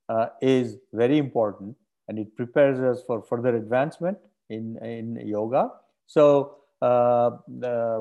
uh, 0.09 0.29
is 0.41 0.79
very 0.95 1.19
important 1.19 1.77
and 2.09 2.19
it 2.19 2.35
prepares 2.37 2.81
us 2.81 3.05
for 3.07 3.21
further 3.21 3.55
advancement 3.55 4.17
in, 4.49 4.79
in 4.79 5.21
yoga. 5.27 5.71
So, 6.07 6.57
uh, 6.81 7.33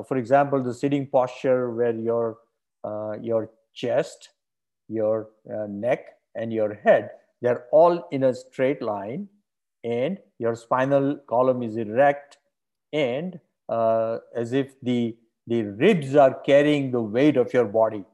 for 0.08 0.16
example, 0.16 0.62
the 0.62 0.72
sitting 0.72 1.06
posture 1.08 1.70
where 1.70 1.94
your, 1.94 2.38
your 3.20 3.50
chest, 3.74 4.30
your 4.88 5.28
neck, 5.68 6.06
and 6.34 6.54
your 6.54 6.72
head, 6.72 7.10
they're 7.42 7.66
all 7.70 8.08
in 8.12 8.24
a 8.24 8.34
straight 8.34 8.80
line 8.80 9.28
and 9.84 10.18
your 10.38 10.54
spinal 10.54 11.18
column 11.28 11.62
is 11.62 11.76
erect 11.76 12.38
and 12.92 13.40
uh, 13.68 14.18
as 14.34 14.52
if 14.52 14.80
the, 14.82 15.16
the 15.46 15.62
ribs 15.62 16.14
are 16.14 16.34
carrying 16.34 16.90
the 16.90 17.00
weight 17.00 17.36
of 17.36 17.52
your 17.52 17.64
body. 17.64 18.04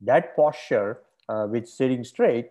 That 0.00 0.36
posture, 0.36 1.00
uh, 1.28 1.46
which 1.46 1.68
sitting 1.68 2.04
straight, 2.04 2.50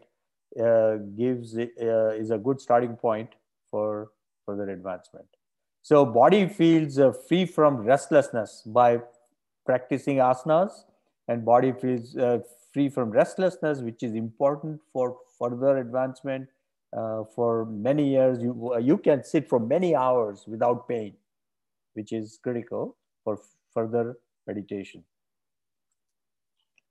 uh, 0.60 0.98
gives 1.18 1.58
uh, 1.58 1.64
is 2.12 2.30
a 2.32 2.38
good 2.38 2.62
starting 2.62 2.96
point 2.96 3.30
for 3.72 4.12
further 4.46 4.70
advancement. 4.70 5.26
So 5.82 6.06
body 6.06 6.48
feels 6.48 7.00
uh, 7.00 7.12
free 7.28 7.46
from 7.46 7.78
restlessness 7.78 8.64
by 8.66 9.00
practicing 9.66 10.18
asanas 10.18 10.72
and 11.28 11.44
body 11.44 11.72
feels 11.72 12.16
uh, 12.16 12.40
free 12.74 12.90
from 12.90 13.10
restlessness, 13.10 13.80
which 13.80 14.04
is 14.04 14.14
important 14.14 14.80
for 14.92 15.18
further 15.40 15.78
advancement. 15.78 16.48
For 17.36 17.66
many 17.66 18.10
years, 18.10 18.42
you, 18.42 18.78
you 18.80 18.98
can 19.00 19.24
sit 19.24 19.50
for 19.50 19.60
many 19.60 19.96
hours 19.96 20.46
without 20.48 20.88
pain, 20.88 21.16
which 21.94 22.12
is 22.12 22.40
critical 22.42 22.96
for 23.24 23.40
further 23.74 24.18
meditation. 24.48 25.04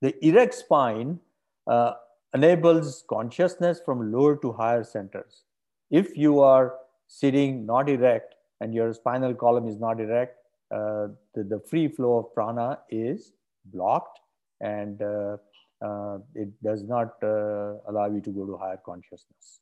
The 0.00 0.14
erect 0.26 0.54
spine 0.54 1.20
uh, 1.66 1.92
enables 2.34 3.04
consciousness 3.08 3.80
from 3.84 4.12
lower 4.12 4.36
to 4.36 4.52
higher 4.52 4.84
centers. 4.84 5.42
If 5.90 6.16
you 6.16 6.40
are 6.40 6.74
sitting 7.06 7.66
not 7.66 7.88
erect 7.88 8.34
and 8.60 8.74
your 8.74 8.92
spinal 8.94 9.34
column 9.34 9.68
is 9.68 9.78
not 9.78 10.00
erect, 10.00 10.38
uh, 10.70 11.08
the, 11.34 11.44
the, 11.44 11.60
free 11.68 11.86
flow 11.86 12.18
of 12.18 12.34
prana 12.34 12.78
is 12.88 13.32
blocked 13.66 14.20
and 14.62 15.02
uh, 15.02 15.36
uh, 15.82 16.18
it 16.34 16.48
does 16.62 16.82
not 16.82 17.12
uh, 17.22 17.74
allow 17.88 18.08
you 18.10 18.20
to 18.22 18.30
go 18.30 18.46
to 18.46 18.56
higher 18.56 18.80
consciousness. 18.84 19.60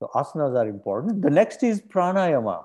So 0.00 0.10
asanas 0.14 0.56
are 0.56 0.68
important. 0.68 1.22
The 1.22 1.30
next 1.30 1.62
is 1.62 1.80
pranayama. 1.80 2.64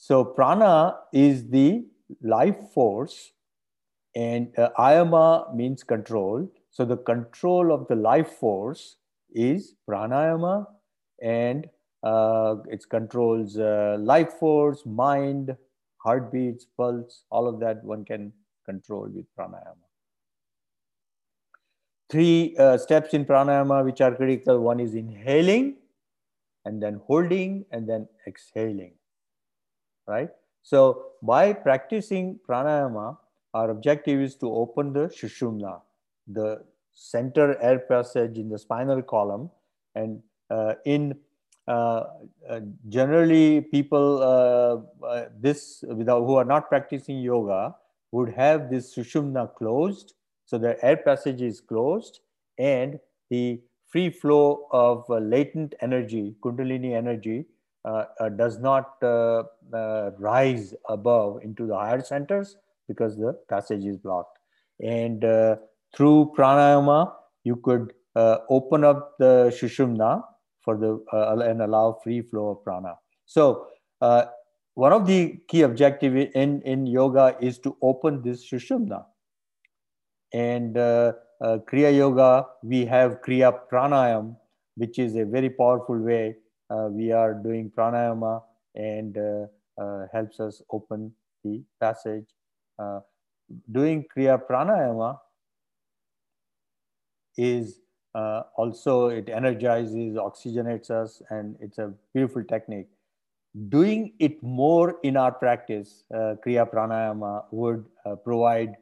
So 0.00 0.24
prana 0.24 0.96
is 1.12 1.48
the 1.48 1.84
life 2.22 2.70
force 2.74 3.32
and 4.16 4.48
uh, 4.58 4.70
ayama 4.78 5.54
means 5.54 5.82
control. 5.82 6.48
So 6.70 6.84
the 6.84 6.96
control 6.96 7.72
of 7.72 7.86
the 7.88 7.96
life 7.96 8.32
force 8.40 8.96
is 9.32 9.74
pranayama 9.88 10.66
and 11.22 11.68
uh, 12.02 12.56
it 12.68 12.82
controls 12.88 13.58
uh, 13.58 13.98
life 14.00 14.32
force, 14.38 14.86
mind, 14.86 15.54
heartbeats, 15.98 16.66
pulse, 16.76 17.24
all 17.30 17.46
of 17.46 17.60
that 17.60 17.84
one 17.84 18.04
can 18.06 18.32
control 18.64 19.06
with 19.14 19.26
pranayama 19.38 19.90
three 22.10 22.56
uh, 22.58 22.76
steps 22.76 23.14
in 23.14 23.24
pranayama 23.24 23.84
which 23.84 24.00
are 24.00 24.14
critical. 24.14 24.58
One 24.60 24.80
is 24.80 24.94
inhaling 24.94 25.76
and 26.64 26.82
then 26.82 27.00
holding 27.06 27.64
and 27.70 27.88
then 27.88 28.08
exhaling, 28.26 28.94
right? 30.10 30.30
So 30.62 30.82
by 31.22 31.52
practicing 31.52 32.38
pranayama, 32.48 33.16
our 33.54 33.70
objective 33.70 34.20
is 34.20 34.36
to 34.36 34.52
open 34.62 34.92
the 34.92 35.06
shushumna, 35.18 35.80
the 36.26 36.64
center 36.92 37.46
air 37.62 37.78
passage 37.78 38.36
in 38.36 38.48
the 38.48 38.58
spinal 38.58 39.02
column. 39.02 39.50
And 39.94 40.22
uh, 40.50 40.74
in 40.84 41.14
uh, 41.66 42.04
uh, 42.48 42.60
generally 42.88 43.60
people 43.60 44.22
uh, 44.22 45.06
uh, 45.06 45.24
this 45.38 45.84
without 45.88 46.24
who 46.26 46.34
are 46.34 46.44
not 46.44 46.68
practicing 46.68 47.18
yoga 47.18 47.74
would 48.12 48.32
have 48.32 48.70
this 48.70 48.94
sushumna 48.94 49.54
closed 49.54 50.14
so 50.50 50.58
the 50.58 50.84
air 50.84 50.96
passage 50.96 51.42
is 51.42 51.60
closed 51.60 52.22
and 52.58 52.98
the 53.30 53.60
free 53.86 54.10
flow 54.10 54.66
of 54.72 55.04
uh, 55.08 55.18
latent 55.18 55.76
energy, 55.80 56.34
Kundalini 56.42 56.96
energy, 56.96 57.46
does 58.36 58.58
not 58.58 58.90
uh, 59.02 59.42
uh, 59.72 60.10
rise 60.18 60.74
above 60.88 61.42
into 61.42 61.66
the 61.66 61.74
higher 61.74 62.00
centers 62.02 62.56
because 62.88 63.16
the 63.16 63.38
passage 63.48 63.84
is 63.84 63.96
blocked. 63.96 64.38
And 64.80 65.24
uh, 65.24 65.56
through 65.94 66.32
pranayama, 66.36 67.12
you 67.44 67.56
could 67.56 67.92
open 68.16 68.84
up 68.84 69.14
the 69.18 69.54
shushumna 69.56 70.22
for 70.62 70.76
the 70.76 71.02
and 71.46 71.62
allow 71.62 71.98
free 72.02 72.22
flow 72.22 72.50
of 72.50 72.64
prana. 72.64 72.94
So 73.26 73.66
one 74.74 74.92
of 74.92 75.06
the 75.06 75.38
key 75.48 75.62
objective 75.62 76.16
in, 76.16 76.62
in 76.62 76.86
yoga 76.86 77.36
is 77.40 77.58
to 77.60 77.76
open 77.82 78.22
this 78.22 78.48
shushumna 78.50 79.04
and 80.32 80.76
uh, 80.76 81.12
uh, 81.40 81.58
Kriya 81.70 81.96
Yoga, 81.96 82.46
we 82.62 82.84
have 82.86 83.20
Kriya 83.26 83.58
Pranayam, 83.70 84.36
which 84.76 84.98
is 84.98 85.16
a 85.16 85.24
very 85.24 85.50
powerful 85.50 85.98
way 85.98 86.28
uh, 86.28 86.39
we 86.90 87.12
are 87.12 87.34
doing 87.34 87.70
pranayama 87.70 88.42
and 88.74 89.18
uh, 89.18 89.46
uh, 89.80 90.06
helps 90.12 90.40
us 90.40 90.62
open 90.70 91.12
the 91.44 91.62
passage. 91.80 92.26
Uh, 92.78 93.00
doing 93.72 94.04
Kriya 94.14 94.40
Pranayama 94.48 95.18
is 97.36 97.80
also, 98.14 99.08
it 99.08 99.28
energizes, 99.28 100.16
oxygenates 100.16 100.90
us, 100.90 101.22
and 101.30 101.56
it's 101.60 101.78
a 101.78 101.92
beautiful 102.14 102.44
technique. 102.44 102.88
Doing 103.68 104.12
it 104.18 104.42
more 104.42 104.98
in 105.02 105.16
our 105.16 105.32
practice, 105.32 106.04
Kriya 106.12 106.70
Pranayama 106.70 107.44
would 107.50 107.86
provide 108.24 108.76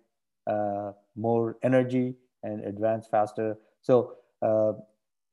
more 1.16 1.57
energy 1.62 2.14
and 2.42 2.64
advance 2.64 3.07
faster. 3.07 3.59
So 3.83 4.14
uh, 4.42 4.72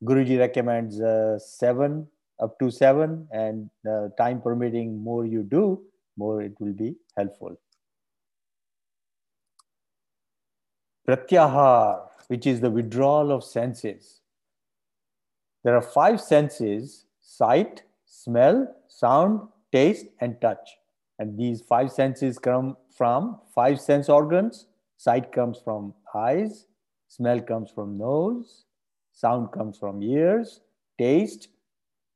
Guruji 0.03 0.39
recommends 0.39 0.99
uh, 0.99 1.39
seven 1.39 2.07
up 2.39 2.57
to 2.59 2.69
seven 2.69 3.27
and 3.31 3.69
uh, 3.89 4.09
time 4.17 4.41
permitting 4.41 5.01
more 5.03 5.25
you 5.25 5.43
do, 5.43 5.81
more 6.17 6.41
it 6.41 6.53
will 6.59 6.73
be 6.73 6.95
helpful. 7.17 7.55
Pratyahar, 11.07 12.07
which 12.27 12.47
is 12.47 12.61
the 12.61 12.69
withdrawal 12.69 13.31
of 13.31 13.43
senses. 13.43 14.21
There 15.63 15.75
are 15.75 15.81
five 15.81 16.19
senses, 16.19 17.05
sight, 17.21 17.83
smell, 18.05 18.75
sound, 18.87 19.41
taste, 19.71 20.07
and 20.19 20.39
touch. 20.41 20.77
And 21.19 21.37
these 21.37 21.61
five 21.61 21.91
senses 21.91 22.37
come 22.39 22.75
from 22.89 23.39
five 23.53 23.79
sense 23.79 24.09
organs 24.09 24.67
Sight 24.97 25.31
comes 25.31 25.59
from 25.59 25.93
eyes, 26.13 26.65
smell 27.07 27.41
comes 27.41 27.69
from 27.71 27.97
nose, 27.97 28.65
sound 29.11 29.51
comes 29.51 29.77
from 29.77 30.01
ears, 30.01 30.61
taste, 30.97 31.49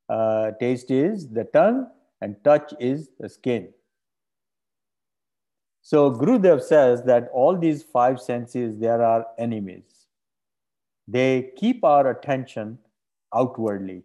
uh, 0.10 0.52
taste 0.60 0.92
is 0.92 1.30
the 1.30 1.44
tongue, 1.46 1.88
and 2.22 2.36
touch 2.44 2.74
is 2.80 3.10
the 3.20 3.30
skin. 3.30 3.70
So 5.82 6.12
Gurudev 6.12 6.62
says 6.62 7.04
that 7.04 7.30
all 7.34 7.58
these 7.58 7.84
five 7.84 8.20
senses, 8.22 8.78
there 8.78 9.02
are 9.02 9.26
enemies. 9.38 10.08
They 11.08 11.52
keep 11.58 11.84
our 11.84 12.12
attention 12.12 12.78
outwardly 13.34 14.04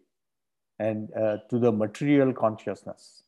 and 0.79 1.11
uh, 1.14 1.38
to 1.51 1.59
the 1.59 1.73
material 1.73 2.33
consciousness. 2.33 3.25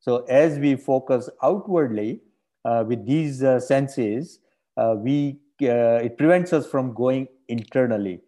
So 0.00 0.24
as 0.24 0.58
we 0.58 0.76
focus 0.76 1.28
outwardly 1.42 2.20
uh, 2.64 2.84
with 2.86 3.04
these 3.04 3.42
uh, 3.42 3.60
senses, 3.60 4.38
uh, 4.76 4.94
we 4.96 5.38
uh, 5.60 5.98
it 6.06 6.16
prevents 6.16 6.52
us 6.52 6.66
from 6.66 6.94
going 6.94 7.26
internally. 7.48 8.20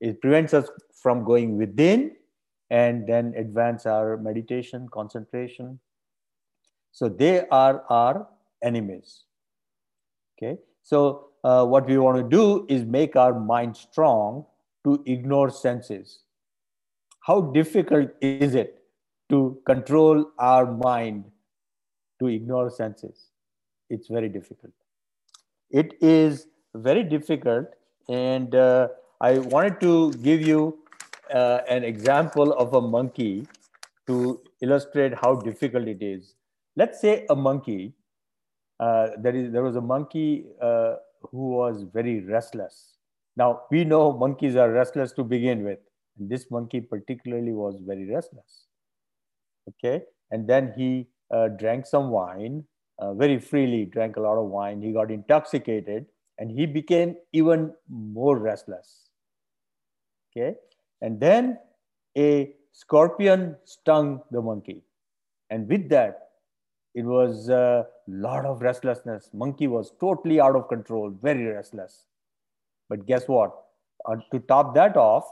It 0.00 0.20
prevents 0.20 0.52
us 0.52 0.68
from 0.92 1.24
going 1.24 1.56
within 1.56 2.12
and 2.70 3.06
then 3.06 3.34
advance 3.36 3.86
our 3.86 4.16
meditation, 4.16 4.88
concentration. 4.92 5.78
So 6.92 7.08
they 7.08 7.46
are 7.48 7.84
our 7.88 8.28
enemies. 8.62 9.24
Okay. 10.36 10.58
So 10.82 11.28
uh, 11.44 11.64
what 11.64 11.86
we 11.86 11.98
want 11.98 12.18
to 12.18 12.36
do 12.36 12.66
is 12.68 12.84
make 12.84 13.16
our 13.16 13.38
mind 13.38 13.76
strong 13.76 14.44
to 14.84 15.02
ignore 15.06 15.50
senses. 15.50 16.20
How 17.20 17.40
difficult 17.40 18.10
is 18.20 18.54
it 18.54 18.82
to 19.30 19.60
control 19.66 20.30
our 20.38 20.66
mind 20.72 21.24
to 22.20 22.28
ignore 22.28 22.70
senses? 22.70 23.30
It's 23.90 24.08
very 24.08 24.28
difficult. 24.28 24.72
It 25.70 25.94
is 26.00 26.46
very 26.74 27.02
difficult, 27.02 27.66
and 28.08 28.54
uh, 28.54 28.88
I 29.20 29.38
wanted 29.38 29.80
to 29.80 30.12
give 30.14 30.40
you 30.40 30.78
uh, 31.32 31.60
an 31.68 31.84
example 31.84 32.52
of 32.52 32.74
a 32.74 32.80
monkey 32.80 33.46
to 34.06 34.40
illustrate 34.62 35.14
how 35.14 35.34
difficult 35.34 35.86
it 35.86 36.02
is. 36.02 36.34
Let's 36.76 37.00
say 37.00 37.26
a 37.28 37.36
monkey, 37.36 37.94
uh, 38.80 39.08
there, 39.18 39.34
is, 39.34 39.52
there 39.52 39.62
was 39.62 39.76
a 39.76 39.80
monkey 39.80 40.46
uh, 40.60 40.94
who 41.30 41.50
was 41.50 41.84
very 41.92 42.20
restless. 42.20 42.94
Now, 43.36 43.62
we 43.70 43.84
know 43.84 44.12
monkeys 44.12 44.56
are 44.56 44.70
restless 44.70 45.12
to 45.12 45.24
begin 45.24 45.64
with. 45.64 45.78
And 46.18 46.28
this 46.28 46.50
monkey 46.50 46.80
particularly 46.80 47.52
was 47.52 47.80
very 47.86 48.08
restless. 48.10 48.66
Okay. 49.68 50.02
And 50.30 50.48
then 50.48 50.72
he 50.76 51.06
uh, 51.30 51.48
drank 51.48 51.86
some 51.86 52.10
wine 52.10 52.64
uh, 52.98 53.14
very 53.14 53.38
freely, 53.38 53.84
drank 53.84 54.16
a 54.16 54.20
lot 54.20 54.38
of 54.38 54.46
wine. 54.46 54.82
He 54.82 54.92
got 54.92 55.10
intoxicated 55.10 56.06
and 56.38 56.50
he 56.50 56.66
became 56.66 57.16
even 57.32 57.72
more 57.88 58.38
restless. 58.38 59.10
Okay. 60.30 60.56
And 61.00 61.20
then 61.20 61.58
a 62.16 62.54
scorpion 62.72 63.56
stung 63.64 64.22
the 64.30 64.42
monkey. 64.42 64.82
And 65.50 65.68
with 65.68 65.88
that, 65.90 66.28
it 66.94 67.04
was 67.04 67.48
a 67.48 67.86
lot 68.06 68.44
of 68.44 68.60
restlessness. 68.60 69.30
Monkey 69.32 69.66
was 69.66 69.92
totally 70.00 70.40
out 70.40 70.56
of 70.56 70.68
control, 70.68 71.10
very 71.10 71.46
restless. 71.46 72.06
But 72.88 73.06
guess 73.06 73.28
what? 73.28 73.52
Uh, 74.06 74.16
to 74.32 74.40
top 74.40 74.74
that 74.74 74.96
off, 74.96 75.24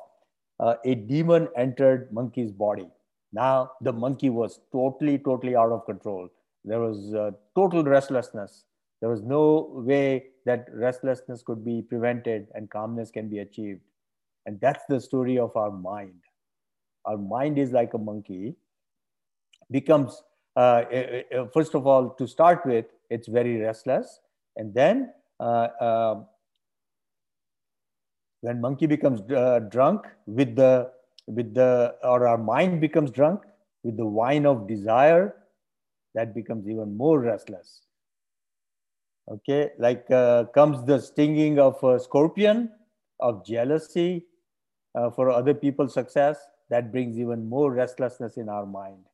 uh, 0.61 0.75
a 0.85 0.95
demon 0.95 1.49
entered 1.57 2.13
monkey's 2.13 2.53
body. 2.53 2.89
Now 3.33 3.73
the 3.81 3.93
monkey 3.93 4.31
was 4.31 4.61
totally, 4.73 5.19
totally 5.19 5.57
out 5.57 5.73
of 5.73 5.85
control. 5.87 6.29
There 6.65 6.81
was 6.81 7.15
uh, 7.15 7.33
total 7.55 7.85
restlessness. 7.85 8.65
There 9.01 9.11
was 9.11 9.23
no 9.23 9.71
way 9.73 10.27
that 10.47 10.67
restlessness 10.73 11.43
could 11.43 11.65
be 11.65 11.83
prevented 11.83 12.49
and 12.55 12.71
calmness 12.71 13.11
can 13.11 13.29
be 13.29 13.41
achieved. 13.41 13.81
And 14.47 14.61
that's 14.61 14.85
the 14.89 15.01
story 15.01 15.39
of 15.39 15.55
our 15.57 15.73
mind. 15.73 16.23
Our 17.05 17.19
mind 17.19 17.59
is 17.59 17.73
like 17.73 17.95
a 17.95 17.99
monkey, 17.99 18.55
becomes, 19.71 20.23
uh, 20.57 20.85
uh, 21.37 21.47
first 21.53 21.75
of 21.75 21.87
all, 21.87 22.11
to 22.11 22.27
start 22.27 22.65
with, 22.65 22.87
it's 23.11 23.29
very 23.29 23.61
restless. 23.61 24.21
And 24.57 24.73
then 24.73 25.13
uh, 25.39 25.69
uh 25.81 26.21
when 28.41 28.61
monkey 28.61 28.87
becomes 28.87 29.21
uh, 29.33 29.61
drunk 29.71 30.07
with 30.27 30.55
the, 30.55 30.91
with 31.27 31.55
the, 31.55 31.97
or 32.05 32.29
our 32.29 32.39
mind 32.39 32.81
becomes 32.81 33.11
drunk 33.11 33.43
with 33.83 33.97
the 33.97 34.07
wine 34.07 34.47
of 34.47 34.69
desire, 34.69 35.35
that 36.15 36.35
becomes 36.35 36.69
even 36.69 36.97
more 36.97 37.19
restless. 37.19 37.83
Okay, 39.29 39.71
like 39.79 40.09
uh, 40.11 40.45
comes 40.55 40.85
the 40.87 41.01
stinging 41.01 41.59
of 41.59 41.83
a 41.83 41.99
scorpion, 41.99 42.71
of 43.19 43.45
jealousy, 43.45 44.25
uh, 44.97 45.11
for 45.11 45.31
other 45.31 45.55
people's 45.55 45.95
success, 45.95 46.39
that 46.71 46.91
brings 46.91 47.19
even 47.19 47.49
more 47.49 47.73
restlessness 47.73 48.37
in 48.37 48.49
our 48.49 48.67
mind. 48.67 49.05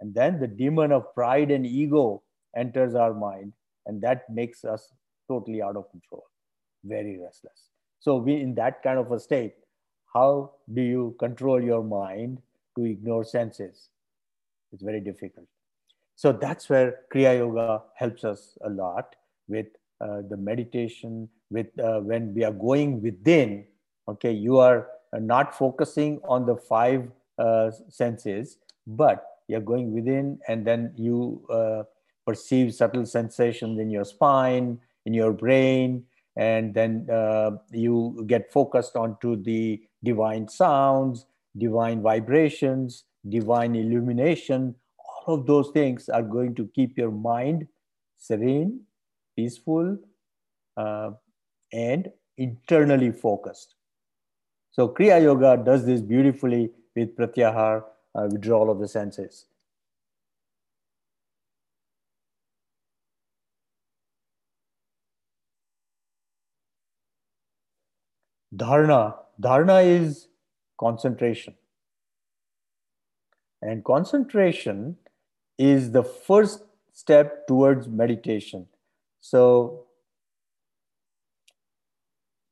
And 0.00 0.14
then 0.14 0.40
the 0.40 0.48
demon 0.48 0.90
of 0.90 1.14
pride 1.14 1.50
and 1.50 1.66
ego 1.66 2.22
enters 2.56 2.94
our 2.94 3.14
mind, 3.14 3.52
and 3.86 4.00
that 4.02 4.28
makes 4.30 4.64
us 4.64 4.92
totally 5.28 5.62
out 5.62 5.76
of 5.76 5.90
control, 5.90 6.24
very 6.84 7.18
restless. 7.18 7.68
So, 8.00 8.16
we 8.16 8.40
in 8.40 8.54
that 8.54 8.82
kind 8.82 8.98
of 8.98 9.12
a 9.12 9.20
state, 9.20 9.54
how 10.12 10.52
do 10.72 10.80
you 10.80 11.14
control 11.18 11.62
your 11.62 11.84
mind 11.84 12.40
to 12.76 12.84
ignore 12.84 13.24
senses? 13.24 13.90
It's 14.72 14.82
very 14.82 15.00
difficult. 15.00 15.46
So 16.18 16.32
that's 16.32 16.68
where 16.68 17.00
Kriya 17.14 17.38
Yoga 17.38 17.82
helps 17.94 18.24
us 18.24 18.58
a 18.64 18.70
lot 18.70 19.14
with 19.46 19.66
uh, 20.00 20.22
the 20.28 20.36
meditation, 20.36 21.28
with 21.48 21.66
uh, 21.78 22.00
when 22.00 22.34
we 22.34 22.42
are 22.42 22.52
going 22.52 23.00
within. 23.00 23.66
Okay, 24.08 24.32
you 24.32 24.58
are 24.58 24.88
not 25.12 25.54
focusing 25.54 26.20
on 26.24 26.46
the 26.46 26.56
five 26.56 27.10
uh, 27.38 27.70
senses, 27.88 28.58
but 28.86 29.24
you're 29.48 29.60
going 29.60 29.94
within 29.94 30.38
and 30.48 30.66
then 30.66 30.92
you 30.96 31.42
uh, 31.50 31.82
perceive 32.26 32.74
subtle 32.74 33.06
sensations 33.06 33.78
in 33.78 33.90
your 33.90 34.04
spine, 34.04 34.78
in 35.06 35.14
your 35.14 35.32
brain, 35.32 36.04
and 36.36 36.74
then 36.74 37.08
uh, 37.10 37.52
you 37.70 38.24
get 38.26 38.52
focused 38.52 38.96
onto 38.96 39.42
the 39.42 39.80
divine 40.04 40.46
sounds, 40.48 41.26
divine 41.56 42.02
vibrations, 42.02 43.04
divine 43.28 43.74
illumination. 43.74 44.74
All 44.98 45.34
of 45.34 45.46
those 45.46 45.70
things 45.70 46.08
are 46.08 46.22
going 46.22 46.54
to 46.56 46.68
keep 46.74 46.96
your 46.98 47.10
mind 47.10 47.66
serene, 48.18 48.80
peaceful, 49.36 49.96
uh, 50.76 51.10
and 51.72 52.10
internally 52.36 53.10
focused. 53.10 53.74
So 54.78 54.88
Kriya 54.88 55.20
Yoga 55.20 55.60
does 55.60 55.84
this 55.84 56.00
beautifully 56.00 56.70
with 56.94 57.16
Pratyahar, 57.16 57.82
uh, 58.14 58.28
withdrawal 58.30 58.70
of 58.70 58.78
the 58.78 58.86
senses. 58.86 59.46
Dharana. 68.54 69.16
Dharana 69.42 69.84
is 69.84 70.28
concentration. 70.78 71.56
And 73.60 73.84
concentration 73.84 74.96
is 75.58 75.90
the 75.90 76.04
first 76.04 76.62
step 76.92 77.48
towards 77.48 77.88
meditation. 77.88 78.68
So 79.20 79.87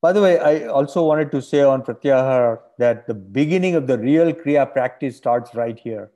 by 0.07 0.13
the 0.13 0.23
way, 0.23 0.39
I 0.39 0.67
also 0.69 1.03
wanted 1.03 1.33
to 1.33 1.43
say 1.43 1.63
on 1.63 1.83
Pratyahar 1.83 2.61
that 2.79 3.09
the 3.09 3.15
beginning 3.15 3.75
of 3.75 3.89
the 3.89 3.99
real 3.99 4.33
Kriya 4.33 4.73
practice 4.73 5.17
starts 5.17 5.53
right 5.53 5.77
here 5.77 6.13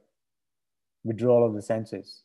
withdrawal 1.03 1.45
of 1.45 1.55
the 1.55 1.63
senses. 1.63 2.23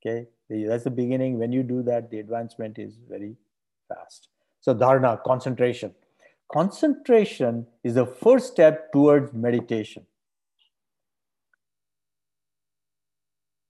Okay, 0.00 0.28
that's 0.48 0.84
the 0.84 0.90
beginning. 0.90 1.38
When 1.38 1.52
you 1.52 1.62
do 1.62 1.82
that, 1.82 2.10
the 2.10 2.20
advancement 2.20 2.78
is 2.78 2.96
very 3.06 3.36
fast. 3.86 4.28
So, 4.62 4.74
dharana, 4.74 5.22
concentration. 5.24 5.94
Concentration 6.50 7.66
is 7.84 7.96
the 7.96 8.06
first 8.06 8.50
step 8.50 8.92
towards 8.94 9.34
meditation. 9.34 10.06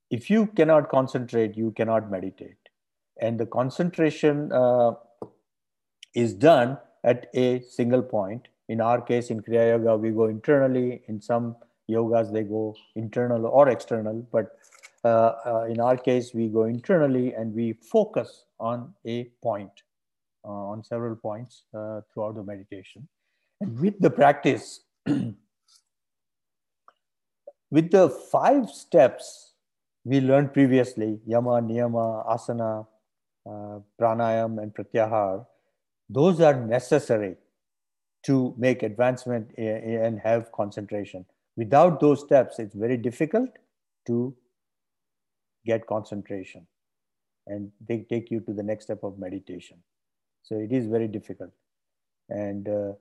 If 0.09 0.31
you 0.31 0.47
cannot 0.47 0.89
concentrate, 0.89 1.57
you 1.57 1.73
cannot 1.73 2.13
meditate. 2.13 2.69
And 3.21 3.41
the 3.41 3.47
concentration 3.47 4.53
uh, 4.53 4.93
is 6.15 6.35
done 6.35 6.79
at 7.05 7.29
a 7.35 7.61
single 7.63 8.03
point. 8.03 8.49
In 8.69 8.81
our 8.81 9.01
case, 9.01 9.31
in 9.31 9.41
Kriya 9.41 9.79
Yoga, 9.79 9.97
we 9.97 10.11
go 10.11 10.27
internally. 10.27 11.03
In 11.09 11.21
some 11.21 11.57
yogas, 11.91 12.33
they 12.33 12.43
go 12.43 12.75
internal 12.95 13.47
or 13.47 13.69
external. 13.69 14.27
But 14.33 14.57
uh, 15.05 15.35
uh, 15.45 15.67
in 15.69 15.81
our 15.81 15.97
case, 15.97 16.33
we 16.33 16.49
go 16.49 16.65
internally 16.65 17.35
and 17.35 17.55
we 17.55 17.73
focus 17.73 18.45
on 18.61 18.95
a 19.05 19.25
point, 19.43 19.83
uh, 20.45 20.49
on 20.49 20.85
several 20.85 21.17
points 21.17 21.65
uh, 21.75 22.03
throughout 22.13 22.37
the 22.37 22.45
meditation. 22.45 23.09
And 23.61 23.79
with 23.79 23.99
the 24.01 24.11
practice, 24.11 24.81
with 27.71 27.91
the 27.91 28.09
five 28.09 28.71
steps 28.71 29.53
we 30.05 30.21
learned 30.21 30.53
previously 30.53 31.21
yama, 31.27 31.63
niyama, 31.63 32.27
asana, 32.27 32.87
uh, 33.47 33.79
pranayam, 34.01 34.61
and 34.61 34.75
pratyahar 34.75 35.47
those 36.13 36.41
are 36.41 36.55
necessary 36.55 37.37
to 38.25 38.55
make 38.57 38.83
advancement 38.83 39.51
and 39.59 40.21
have 40.21 40.53
concentration. 40.53 41.25
Without 41.57 42.01
those 42.01 42.21
steps, 42.21 42.59
it's 42.59 42.75
very 42.75 42.97
difficult 42.97 43.51
to 44.07 44.35
get 45.67 45.87
concentration 45.87 46.67
and 47.47 47.71
they 47.89 48.07
take 48.09 48.31
you 48.31 48.41
to 48.41 48.53
the 48.53 48.63
next 48.63 48.85
step 48.85 49.03
of 49.03 49.19
meditation. 49.19 49.79
So 50.43 50.57
it 50.57 50.73
is 50.73 50.87
very 50.87 51.09
difficult. 51.09 51.51
And 52.29 52.69
uh, 52.69 52.93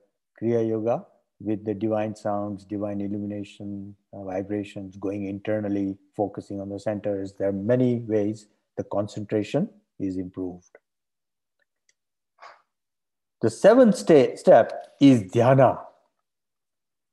Kriya 0.42 0.68
Yoga 0.68 1.06
with 1.44 1.66
the 1.66 1.74
divine 1.74 2.16
sounds, 2.16 2.64
divine 2.66 3.02
illumination, 3.02 3.96
uh, 4.14 4.24
vibrations, 4.24 4.96
going 4.98 5.26
internally, 5.26 5.98
focusing 6.16 6.62
on 6.62 6.70
the 6.70 6.80
centers, 6.80 7.34
there 7.34 7.50
are 7.50 7.54
many 7.54 8.00
ways 8.00 8.48
the 8.78 8.84
concentration 8.86 9.70
is 10.00 10.18
improved. 10.18 10.78
The 13.42 13.50
seventh 13.50 13.96
sta- 13.98 14.36
step 14.36 14.72
is 15.00 15.24
dhyana. 15.24 15.80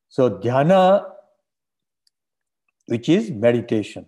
So, 0.09 0.31
dhyana, 0.31 1.11
which 2.87 3.09
is 3.09 3.31
meditation. 3.31 4.07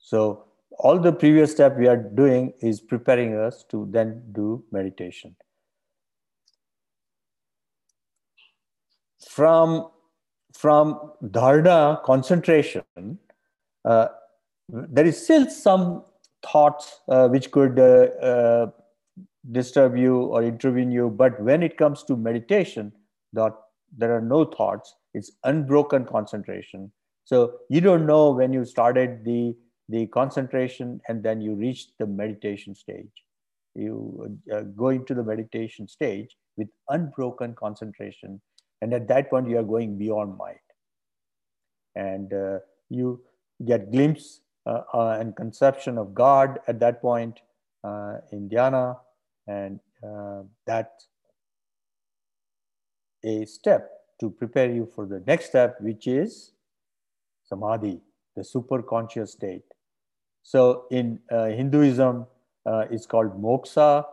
So, 0.00 0.44
all 0.78 0.98
the 0.98 1.12
previous 1.12 1.52
step 1.52 1.76
we 1.76 1.88
are 1.88 1.96
doing 1.96 2.52
is 2.60 2.80
preparing 2.80 3.36
us 3.36 3.64
to 3.70 3.88
then 3.90 4.22
do 4.32 4.64
meditation. 4.70 5.34
From, 9.28 9.90
from 10.54 11.12
dharana 11.22 12.02
concentration, 12.04 13.18
uh, 13.84 14.08
there 14.68 15.04
is 15.04 15.22
still 15.22 15.48
some 15.50 16.04
thoughts 16.42 17.00
uh, 17.08 17.28
which 17.28 17.50
could 17.50 17.78
uh, 17.78 18.24
uh, 18.24 18.70
disturb 19.52 19.96
you 19.96 20.22
or 20.22 20.42
intervene 20.42 20.90
you, 20.90 21.10
but 21.10 21.40
when 21.40 21.62
it 21.62 21.76
comes 21.76 22.04
to 22.04 22.16
meditation, 22.16 22.92
that 23.32 23.54
there 23.96 24.14
are 24.14 24.20
no 24.20 24.44
thoughts. 24.44 24.94
It's 25.14 25.32
unbroken 25.44 26.04
concentration. 26.04 26.92
So 27.24 27.58
you 27.68 27.80
don't 27.80 28.06
know 28.06 28.30
when 28.30 28.52
you 28.52 28.64
started 28.64 29.24
the 29.24 29.54
the 29.90 30.06
concentration 30.08 31.00
and 31.08 31.22
then 31.22 31.40
you 31.40 31.54
reach 31.54 31.86
the 31.98 32.06
meditation 32.06 32.74
stage. 32.74 33.24
You 33.74 34.38
uh, 34.52 34.62
go 34.76 34.90
into 34.90 35.14
the 35.14 35.22
meditation 35.22 35.88
stage 35.88 36.36
with 36.58 36.68
unbroken 36.90 37.54
concentration, 37.54 38.40
and 38.82 38.92
at 38.92 39.08
that 39.08 39.30
point 39.30 39.48
you 39.48 39.58
are 39.58 39.62
going 39.62 39.96
beyond 39.96 40.36
mind, 40.36 40.66
and 41.94 42.32
uh, 42.32 42.58
you 42.90 43.22
get 43.64 43.90
glimpse 43.90 44.40
uh, 44.66 44.82
uh 44.92 45.16
and 45.20 45.34
conception 45.36 45.96
of 45.96 46.14
God 46.14 46.60
at 46.66 46.80
that 46.80 47.00
point 47.00 47.40
uh, 47.84 48.18
in 48.32 48.48
dhyana, 48.48 48.96
and 49.48 49.80
uh, 50.06 50.42
that 50.66 50.92
a 53.24 53.44
step 53.46 53.90
to 54.20 54.30
prepare 54.30 54.70
you 54.70 54.88
for 54.94 55.06
the 55.06 55.22
next 55.26 55.46
step, 55.46 55.80
which 55.80 56.06
is 56.06 56.52
samadhi, 57.44 58.00
the 58.36 58.44
super 58.44 58.82
conscious 58.82 59.32
state. 59.32 59.64
So 60.42 60.84
in 60.90 61.18
uh, 61.30 61.46
Hinduism, 61.46 62.26
uh, 62.66 62.84
it's 62.90 63.06
called 63.06 63.42
moksha. 63.42 64.04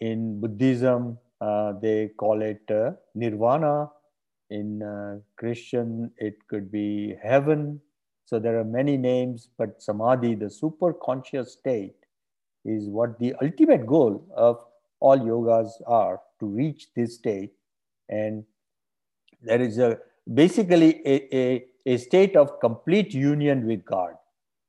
In 0.00 0.40
Buddhism, 0.40 1.18
uh, 1.40 1.72
they 1.80 2.08
call 2.16 2.42
it 2.42 2.62
uh, 2.70 2.92
nirvana. 3.14 3.90
In 4.50 4.82
uh, 4.82 5.18
Christian, 5.36 6.10
it 6.18 6.34
could 6.48 6.70
be 6.70 7.14
heaven. 7.22 7.80
So 8.26 8.38
there 8.38 8.58
are 8.58 8.64
many 8.64 8.96
names, 8.96 9.48
but 9.58 9.82
samadhi, 9.82 10.34
the 10.34 10.50
super 10.50 10.92
conscious 10.92 11.52
state, 11.52 11.94
is 12.64 12.88
what 12.88 13.18
the 13.18 13.34
ultimate 13.42 13.86
goal 13.86 14.26
of 14.34 14.58
all 15.00 15.18
yogas 15.18 15.70
are 15.86 16.20
to 16.40 16.46
reach 16.46 16.88
this 16.96 17.16
state. 17.16 17.52
And 18.08 18.44
there 19.42 19.60
is 19.60 19.78
a 19.78 19.98
basically 20.32 21.02
a, 21.06 21.36
a, 21.36 21.64
a 21.86 21.96
state 21.98 22.36
of 22.36 22.58
complete 22.60 23.12
union 23.12 23.66
with 23.66 23.84
god 23.84 24.14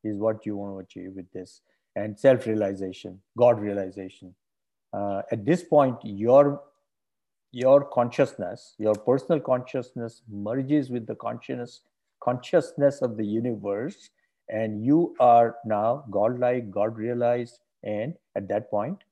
is 0.04 0.18
what 0.18 0.44
you 0.44 0.56
want 0.56 0.74
to 0.74 0.80
achieve 0.80 1.16
with 1.16 1.30
this. 1.32 1.62
And 1.94 2.18
self-realization 2.18 3.20
god 3.38 3.60
realization. 3.60 4.34
Uh, 4.92 5.22
at 5.32 5.44
this 5.44 5.64
point 5.64 5.96
your 6.04 6.62
your 7.52 7.84
consciousness 7.84 8.74
your 8.78 8.94
personal 8.94 9.40
consciousness 9.40 10.22
merges 10.28 10.90
with 10.90 11.06
the 11.06 11.14
consciousness 11.14 11.80
consciousness 12.22 13.02
of 13.02 13.16
the 13.16 13.24
universe. 13.24 14.10
And 14.48 14.84
you 14.84 15.14
are 15.18 15.56
now 15.64 16.04
God-like, 16.10 16.70
god 16.70 16.96
realized 16.96 17.58
and 17.86 18.14
at 18.34 18.48
that 18.48 18.70
point 18.70 19.06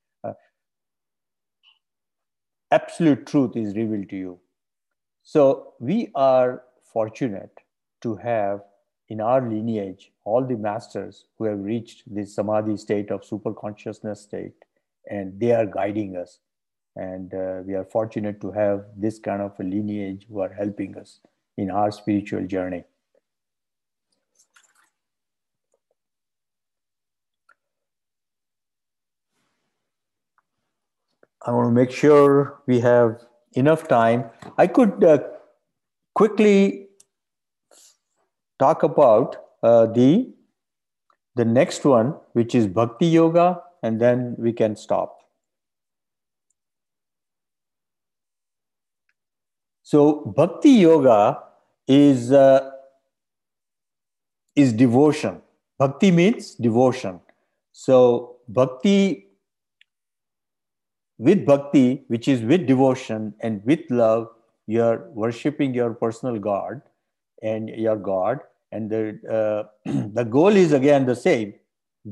absolute 2.75 3.27
truth 3.27 3.57
is 3.57 3.77
revealed 3.77 4.09
to 4.11 4.17
you. 4.17 4.39
So 5.23 5.75
we 5.81 6.11
are 6.15 6.63
fortunate 6.93 7.61
to 8.03 8.17
have 8.17 8.63
in 9.09 9.21
our 9.21 9.41
lineage 9.49 10.11
all 10.25 10.45
the 10.45 10.57
masters 10.57 11.27
who 11.37 11.45
have 11.45 11.61
reached 11.61 12.03
this 12.07 12.35
samadhi 12.35 12.77
state 12.77 13.11
of 13.11 13.25
super 13.25 13.53
consciousness 13.53 14.23
state 14.23 14.67
and 15.11 15.39
they 15.39 15.53
are 15.53 15.67
guiding 15.67 16.17
us 16.17 16.39
and 16.97 17.35
uh, 17.35 17.63
we 17.67 17.75
are 17.75 17.85
fortunate 17.85 18.41
to 18.41 18.51
have 18.53 18.85
this 18.97 19.19
kind 19.19 19.43
of 19.43 19.61
a 19.61 19.63
lineage 19.63 20.27
who 20.29 20.41
are 20.41 20.53
helping 20.53 20.97
us 20.97 21.21
in 21.65 21.71
our 21.71 21.91
spiritual 21.91 22.47
journey 22.55 22.85
I 31.47 31.51
want 31.51 31.69
to 31.69 31.73
make 31.73 31.91
sure 31.91 32.61
we 32.67 32.81
have 32.81 33.21
enough 33.53 33.87
time. 33.87 34.25
I 34.57 34.67
could 34.67 35.05
uh, 35.05 35.19
quickly 36.15 36.89
talk 38.59 38.83
about 38.83 39.37
uh, 39.63 39.87
the 39.87 40.33
the 41.37 41.45
next 41.45 41.85
one, 41.85 42.15
which 42.33 42.55
is 42.55 42.67
Bhakti 42.67 43.07
Yoga, 43.07 43.61
and 43.83 44.01
then 44.01 44.37
we 44.39 44.53
can 44.53 44.77
stop. 44.77 45.19
So 49.83 50.33
Bhakti 50.37 50.71
Yoga 50.71 51.41
is 51.87 52.33
uh, 52.33 52.71
is 54.57 54.73
devotion. 54.73 55.43
Bhakti 55.79 56.11
means 56.11 56.55
devotion. 56.55 57.21
So 57.73 58.37
Bhakti 58.49 59.27
with 61.19 61.47
bhakti, 61.47 62.05
which 62.09 62.29
is 62.29 62.43
with 62.43 62.67
devotion 62.67 63.35
and 63.41 63.65
with 63.65 63.81
love, 63.91 64.29
you're 64.67 65.11
worshiping 65.11 65.75
your 65.75 65.95
personal 65.95 66.39
God 66.39 66.83
and 67.43 67.69
your 67.69 67.97
God. 67.97 68.41
And 68.73 68.91
the, 68.91 69.69
uh, 69.87 69.93
the 70.13 70.25
goal 70.25 70.49
is 70.49 70.73
again 70.73 71.07
the 71.07 71.17
same. 71.17 71.55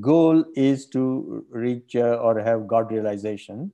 Goal 0.01 0.45
is 0.55 0.87
to 0.89 1.45
reach 1.51 1.97
uh, 1.97 2.19
or 2.23 2.41
have 2.41 2.67
God 2.67 2.91
realization. 2.91 3.73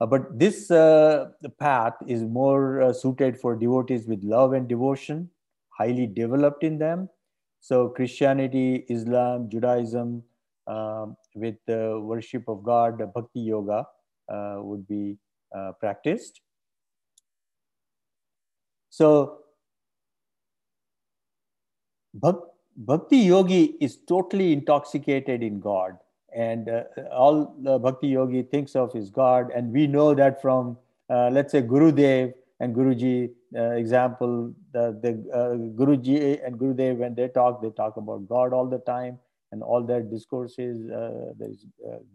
Uh, 0.00 0.06
but 0.06 0.38
this 0.38 0.70
uh, 0.70 1.30
path 1.58 1.94
is 2.06 2.22
more 2.22 2.82
uh, 2.82 2.92
suited 2.92 3.38
for 3.38 3.56
devotees 3.56 4.06
with 4.06 4.22
love 4.22 4.52
and 4.52 4.68
devotion, 4.68 5.28
highly 5.70 6.06
developed 6.06 6.62
in 6.62 6.78
them. 6.78 7.08
So 7.60 7.88
Christianity, 7.88 8.86
Islam, 8.88 9.50
Judaism, 9.50 10.22
um, 10.68 11.16
with 11.34 11.56
the 11.66 12.00
worship 12.00 12.44
of 12.48 12.62
God, 12.62 12.98
Bhakti 13.14 13.40
Yoga, 13.40 13.86
would 14.62 14.86
be 14.86 15.16
uh, 15.54 15.72
practiced. 15.80 16.40
So 18.90 19.38
Bhakti 22.14 23.18
Yogi 23.18 23.76
is 23.80 23.98
totally 24.08 24.52
intoxicated 24.52 25.42
in 25.42 25.60
God 25.60 25.98
and 26.34 26.68
uh, 26.68 26.82
all 27.10 27.54
the 27.60 27.78
Bhakti 27.78 28.08
Yogi 28.08 28.42
thinks 28.42 28.76
of 28.76 28.94
is 28.94 29.10
God. 29.10 29.50
And 29.54 29.72
we 29.72 29.86
know 29.86 30.14
that 30.14 30.42
from, 30.42 30.76
uh, 31.08 31.30
let's 31.30 31.52
say, 31.52 31.62
Gurudev 31.62 32.34
and 32.60 32.74
Guruji 32.74 33.30
uh, 33.56 33.70
example, 33.72 34.52
the, 34.72 34.98
the 35.00 35.10
uh, 35.32 35.54
Guruji 35.78 36.44
and 36.44 36.58
Gurudev, 36.58 36.98
when 36.98 37.14
they 37.14 37.28
talk, 37.28 37.62
they 37.62 37.70
talk 37.70 37.96
about 37.96 38.28
God 38.28 38.52
all 38.52 38.66
the 38.66 38.78
time 38.78 39.18
and 39.52 39.62
all 39.62 39.82
their 39.82 40.02
discourses, 40.02 40.86
there's 41.38 41.64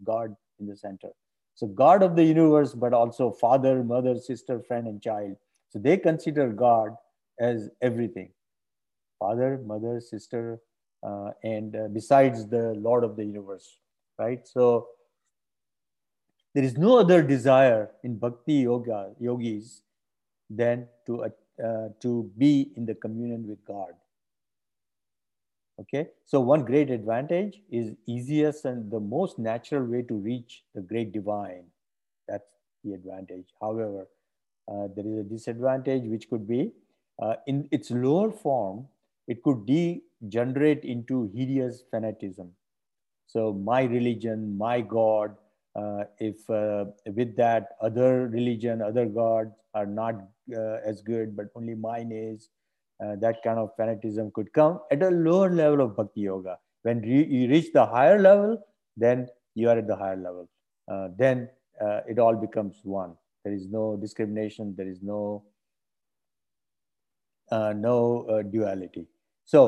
God 0.04 0.36
in 0.60 0.66
the 0.66 0.76
center. 0.76 1.08
So 1.54 1.66
God 1.68 2.02
of 2.02 2.16
the 2.16 2.24
universe, 2.24 2.74
but 2.74 2.92
also 2.92 3.30
father, 3.30 3.84
mother, 3.84 4.18
sister, 4.18 4.60
friend, 4.60 4.86
and 4.86 5.00
child. 5.00 5.36
So 5.70 5.78
they 5.78 5.96
consider 5.96 6.48
God 6.48 6.96
as 7.40 7.70
everything 7.80 8.30
father, 9.18 9.60
mother, 9.64 10.00
sister, 10.00 10.60
uh, 11.02 11.30
and 11.42 11.76
uh, 11.76 11.88
besides 11.92 12.48
the 12.48 12.74
Lord 12.74 13.04
of 13.04 13.16
the 13.16 13.24
universe, 13.24 13.78
right? 14.18 14.46
So 14.46 14.88
there 16.54 16.64
is 16.64 16.76
no 16.76 16.98
other 16.98 17.22
desire 17.22 17.90
in 18.02 18.18
bhakti 18.18 18.54
yoga 18.54 19.10
yogis 19.18 19.82
than 20.50 20.86
to, 21.06 21.24
uh, 21.24 21.88
to 22.00 22.30
be 22.38 22.70
in 22.76 22.86
the 22.86 22.94
communion 22.94 23.46
with 23.46 23.64
God. 23.64 23.92
Okay, 25.80 26.08
so 26.24 26.40
one 26.40 26.64
great 26.64 26.90
advantage 26.90 27.60
is 27.70 27.92
easiest 28.06 28.64
and 28.64 28.90
the 28.90 29.00
most 29.00 29.38
natural 29.38 29.84
way 29.84 30.02
to 30.02 30.14
reach 30.14 30.62
the 30.74 30.80
great 30.80 31.12
divine. 31.12 31.64
That's 32.28 32.48
the 32.84 32.92
advantage. 32.94 33.48
However, 33.60 34.06
uh, 34.68 34.88
there 34.94 35.06
is 35.06 35.18
a 35.18 35.22
disadvantage 35.24 36.04
which 36.04 36.30
could 36.30 36.46
be 36.46 36.72
uh, 37.20 37.34
in 37.46 37.68
its 37.72 37.90
lower 37.90 38.30
form, 38.30 38.86
it 39.26 39.42
could 39.42 39.66
degenerate 39.66 40.84
into 40.84 41.30
hideous 41.34 41.82
fanaticism. 41.90 42.52
So, 43.26 43.52
my 43.52 43.82
religion, 43.82 44.56
my 44.56 44.80
God, 44.80 45.36
uh, 45.76 46.04
if 46.18 46.48
uh, 46.50 46.86
with 47.06 47.36
that 47.36 47.70
other 47.80 48.28
religion, 48.28 48.80
other 48.82 49.06
gods 49.06 49.54
are 49.74 49.86
not 49.86 50.14
uh, 50.56 50.78
as 50.84 51.02
good, 51.02 51.36
but 51.36 51.46
only 51.56 51.74
mine 51.74 52.12
is, 52.12 52.48
uh, 53.02 53.16
that 53.16 53.42
kind 53.42 53.58
of 53.58 53.70
fanaticism 53.76 54.30
could 54.34 54.52
come 54.52 54.80
at 54.90 55.02
a 55.02 55.10
lower 55.10 55.50
level 55.50 55.80
of 55.80 55.96
bhakti 55.96 56.22
yoga. 56.22 56.58
When 56.82 57.00
re- 57.00 57.26
you 57.26 57.48
reach 57.48 57.72
the 57.72 57.86
higher 57.86 58.20
level, 58.20 58.58
then 58.96 59.28
you 59.54 59.68
are 59.70 59.78
at 59.78 59.86
the 59.86 59.96
higher 59.96 60.16
level. 60.16 60.48
Uh, 60.90 61.08
then 61.16 61.48
uh, 61.80 62.00
it 62.08 62.18
all 62.18 62.36
becomes 62.36 62.80
one. 62.82 63.14
There 63.44 63.54
is 63.54 63.66
no 63.68 63.96
discrimination. 63.96 64.74
There 64.76 64.88
is 64.88 65.02
no 65.02 65.44
uh, 67.50 67.72
no 67.72 68.26
uh, 68.28 68.42
duality. 68.42 69.06
So 69.44 69.64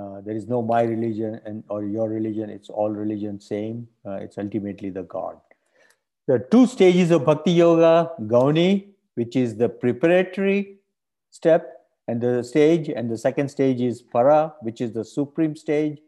Uh, 0.00 0.20
there 0.26 0.36
is 0.40 0.46
no 0.50 0.58
my 0.68 0.82
religion 0.90 1.32
and 1.48 1.64
or 1.68 1.80
your 1.94 2.04
religion. 2.10 2.52
It's 2.52 2.70
all 2.82 2.92
religion 2.98 3.40
same. 3.46 3.80
It's 4.26 4.38
ultimately 4.42 4.90
the 4.98 5.02
God. 5.14 5.34
The 6.30 6.38
two 6.54 6.62
stages 6.74 7.12
of 7.16 7.26
Bhakti 7.26 7.52
Yoga, 7.58 7.90
Gauni, 8.30 8.68
which 9.20 9.36
is 9.40 9.52
the 9.58 9.68
preparatory 9.82 10.78
step, 11.40 11.71
and 12.08 12.20
the 12.20 12.42
stage, 12.42 12.88
and 12.88 13.10
the 13.10 13.18
second 13.18 13.48
stage 13.48 13.80
is 13.80 14.02
Para, 14.02 14.54
which 14.60 14.80
is 14.80 14.92
the 14.92 15.04
supreme 15.04 15.54
stage. 15.56 15.98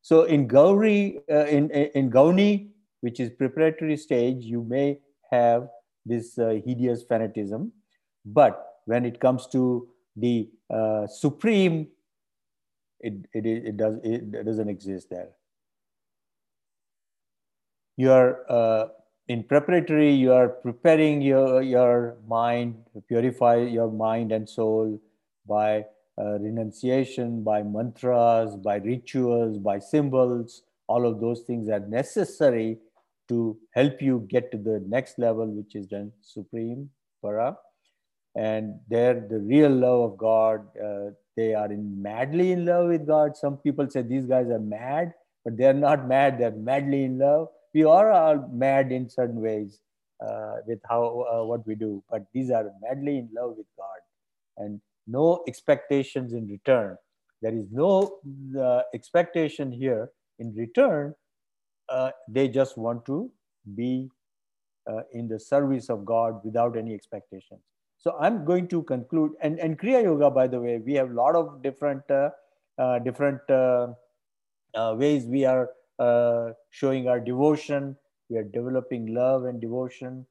So 0.00 0.24
in 0.24 0.46
Gauri, 0.46 1.20
uh, 1.30 1.46
in, 1.46 1.70
in 1.70 2.10
Gauni, 2.10 2.68
which 3.00 3.18
is 3.20 3.30
preparatory 3.30 3.96
stage, 3.96 4.44
you 4.44 4.62
may 4.62 5.00
have 5.30 5.68
this 6.06 6.38
uh, 6.38 6.60
hideous 6.64 7.04
fanatism. 7.04 7.70
But 8.24 8.64
when 8.84 9.04
it 9.04 9.20
comes 9.20 9.46
to 9.48 9.88
the 10.16 10.48
uh, 10.70 11.06
supreme, 11.06 11.88
it, 13.00 13.14
it, 13.32 13.46
it, 13.46 13.76
does, 13.76 13.98
it 14.04 14.44
doesn't 14.44 14.68
exist 14.68 15.10
there. 15.10 15.30
You 17.96 18.12
are 18.12 18.40
uh, 18.48 18.88
in 19.28 19.42
preparatory, 19.44 20.12
you 20.12 20.32
are 20.32 20.48
preparing 20.48 21.20
your, 21.20 21.62
your 21.62 22.16
mind, 22.28 22.76
purify 23.08 23.56
your 23.56 23.90
mind 23.90 24.32
and 24.32 24.48
soul 24.48 25.00
by 25.46 25.84
uh, 26.18 26.38
renunciation, 26.38 27.42
by 27.42 27.62
mantras, 27.62 28.56
by 28.56 28.76
rituals, 28.76 29.58
by 29.58 29.78
symbols. 29.78 30.62
All 30.86 31.06
of 31.06 31.20
those 31.20 31.40
things 31.40 31.68
are 31.68 31.80
necessary 31.80 32.78
to 33.28 33.56
help 33.72 34.02
you 34.02 34.26
get 34.28 34.50
to 34.52 34.58
the 34.58 34.82
next 34.86 35.18
level, 35.18 35.46
which 35.46 35.74
is 35.74 35.88
then 35.88 36.12
supreme 36.20 36.90
para. 37.22 37.56
And 38.34 38.80
there, 38.88 39.26
the 39.28 39.38
real 39.38 39.70
love 39.70 40.12
of 40.12 40.18
God, 40.18 40.66
uh, 40.82 41.10
they 41.36 41.54
are 41.54 41.70
in 41.70 42.00
madly 42.00 42.52
in 42.52 42.66
love 42.66 42.88
with 42.88 43.06
God. 43.06 43.36
Some 43.36 43.56
people 43.58 43.88
say 43.88 44.02
these 44.02 44.26
guys 44.26 44.48
are 44.48 44.58
mad, 44.58 45.12
but 45.44 45.56
they're 45.56 45.74
not 45.74 46.06
mad, 46.08 46.38
they're 46.38 46.50
madly 46.50 47.04
in 47.04 47.18
love. 47.18 47.48
We 47.74 47.84
are 47.84 48.10
all 48.10 48.48
mad 48.52 48.92
in 48.92 49.08
certain 49.08 49.40
ways 49.40 49.80
uh, 50.20 50.56
with 50.66 50.80
how 50.88 51.26
uh, 51.32 51.44
what 51.44 51.66
we 51.66 51.74
do, 51.74 52.02
but 52.10 52.26
these 52.32 52.50
are 52.50 52.70
madly 52.82 53.18
in 53.18 53.30
love 53.34 53.54
with 53.56 53.66
God. 53.76 54.00
And 54.58 54.80
no 55.06 55.42
expectations 55.48 56.32
in 56.32 56.46
return. 56.48 56.96
There 57.40 57.54
is 57.54 57.66
no 57.70 58.18
uh, 58.58 58.82
expectation 58.94 59.72
here 59.72 60.10
in 60.38 60.54
return. 60.54 61.14
Uh, 61.88 62.10
they 62.28 62.48
just 62.48 62.78
want 62.78 63.04
to 63.06 63.30
be 63.74 64.08
uh, 64.90 65.02
in 65.12 65.28
the 65.28 65.38
service 65.38 65.90
of 65.90 66.04
God 66.04 66.40
without 66.44 66.76
any 66.76 66.94
expectations. 66.94 67.60
So 67.98 68.16
I'm 68.20 68.44
going 68.44 68.68
to 68.68 68.82
conclude. 68.82 69.32
And, 69.40 69.58
and 69.58 69.78
Kriya 69.78 70.02
Yoga, 70.02 70.30
by 70.30 70.46
the 70.48 70.60
way, 70.60 70.78
we 70.78 70.94
have 70.94 71.10
a 71.10 71.14
lot 71.14 71.36
of 71.36 71.62
different, 71.62 72.02
uh, 72.10 72.30
uh, 72.78 72.98
different 73.00 73.48
uh, 73.48 73.88
ways 74.74 75.24
we 75.24 75.44
are 75.44 75.68
showing 76.70 77.08
our 77.08 77.20
devotion. 77.20 77.96
We 78.28 78.38
are 78.38 78.44
developing 78.44 79.14
love 79.14 79.44
and 79.44 79.60
devotion. 79.60 80.26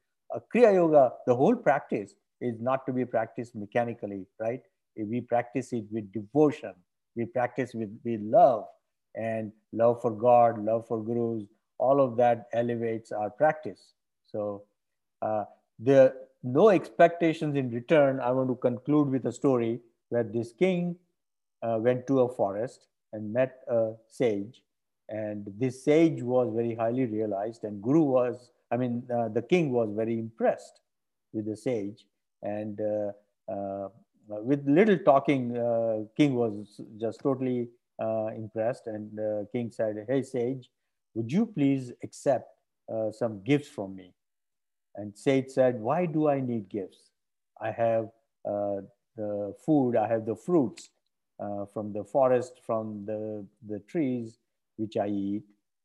Kriya 0.54 0.74
Yoga, 0.74 1.12
the 1.26 1.34
whole 1.34 1.56
practice 1.56 2.14
is 2.42 2.60
not 2.60 2.84
to 2.86 2.92
be 2.92 3.04
practiced 3.04 3.54
mechanically, 3.54 4.26
right? 4.38 4.62
We 4.96 5.20
practice 5.20 5.72
it 5.72 5.84
with 5.90 6.12
devotion. 6.12 6.74
We 7.16 7.26
practice 7.26 7.72
with, 7.74 7.98
with 8.04 8.20
love 8.20 8.66
and 9.14 9.52
love 9.72 10.02
for 10.02 10.10
God, 10.10 10.62
love 10.64 10.86
for 10.86 11.02
gurus. 11.02 11.44
All 11.78 12.00
of 12.00 12.16
that 12.16 12.48
elevates 12.52 13.12
our 13.12 13.30
practice. 13.30 13.94
So 14.26 14.64
uh, 15.22 15.44
the 15.78 16.14
no 16.42 16.70
expectations 16.70 17.56
in 17.56 17.70
return. 17.70 18.20
I 18.20 18.30
want 18.32 18.48
to 18.48 18.56
conclude 18.56 19.08
with 19.08 19.26
a 19.26 19.32
story 19.32 19.80
where 20.08 20.24
this 20.24 20.52
king 20.52 20.96
uh, 21.62 21.78
went 21.80 22.06
to 22.08 22.20
a 22.20 22.28
forest 22.28 22.86
and 23.12 23.32
met 23.32 23.60
a 23.68 23.92
sage, 24.08 24.62
and 25.08 25.46
this 25.58 25.84
sage 25.84 26.22
was 26.22 26.52
very 26.54 26.74
highly 26.74 27.06
realized, 27.06 27.64
and 27.64 27.82
Guru 27.82 28.02
was, 28.02 28.50
I 28.70 28.76
mean, 28.76 29.04
uh, 29.14 29.28
the 29.28 29.42
king 29.42 29.70
was 29.70 29.90
very 29.94 30.18
impressed 30.18 30.80
with 31.32 31.46
the 31.46 31.56
sage, 31.56 32.06
and 32.42 32.80
uh, 32.80 33.52
uh, 33.52 33.88
with 34.28 34.66
little 34.66 34.98
talking, 34.98 35.56
uh, 35.56 36.04
King 36.16 36.34
was 36.34 36.80
just 37.00 37.20
totally 37.22 37.68
impressed. 38.36 38.86
And 38.86 39.46
King 39.52 39.70
said, 39.70 40.06
Hey, 40.08 40.22
sage, 40.22 40.68
would 41.14 41.30
you 41.30 41.46
please 41.46 41.92
accept 42.02 42.48
some 43.12 43.42
gifts 43.44 43.68
from 43.68 43.94
me? 43.94 44.12
And 44.96 45.16
Sage 45.16 45.48
said, 45.48 45.80
Why 45.80 46.06
do 46.06 46.28
I 46.28 46.40
need 46.40 46.68
gifts? 46.68 47.10
I 47.60 47.70
have 47.70 48.08
the 48.44 49.54
food, 49.64 49.96
I 49.96 50.08
have 50.08 50.26
the 50.26 50.34
fruits 50.34 50.88
uh, 51.38 51.66
from 51.72 51.92
the 51.92 52.04
forest, 52.04 52.60
from 52.64 53.04
the, 53.06 53.46
the 53.68 53.80
trees 53.80 54.38
which 54.76 54.96
I 54.96 55.08
eat. 55.08 55.42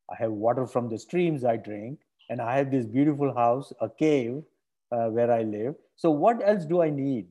I 0.09 0.15
have 0.17 0.31
water 0.31 0.65
from 0.65 0.89
the 0.89 0.97
streams 0.97 1.43
I 1.43 1.57
drink. 1.57 1.99
And 2.29 2.41
I 2.41 2.57
have 2.57 2.71
this 2.71 2.85
beautiful 2.85 3.33
house, 3.33 3.71
a 3.79 3.89
cave 3.89 4.43
uh, 4.91 5.07
where 5.07 5.31
I 5.31 5.43
live. 5.43 5.75
So, 5.95 6.11
what 6.11 6.41
else 6.47 6.65
do 6.65 6.81
I 6.81 6.89
need? 6.89 7.27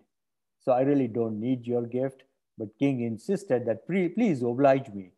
So, 0.60 0.72
I 0.72 0.82
really 0.82 1.08
don't 1.08 1.40
need 1.40 1.66
your 1.66 1.82
gift. 1.82 2.22
But 2.58 2.68
King 2.78 3.02
insisted 3.02 3.66
that, 3.66 3.86
please 3.86 4.42
oblige 4.42 4.88
me. 4.88 5.12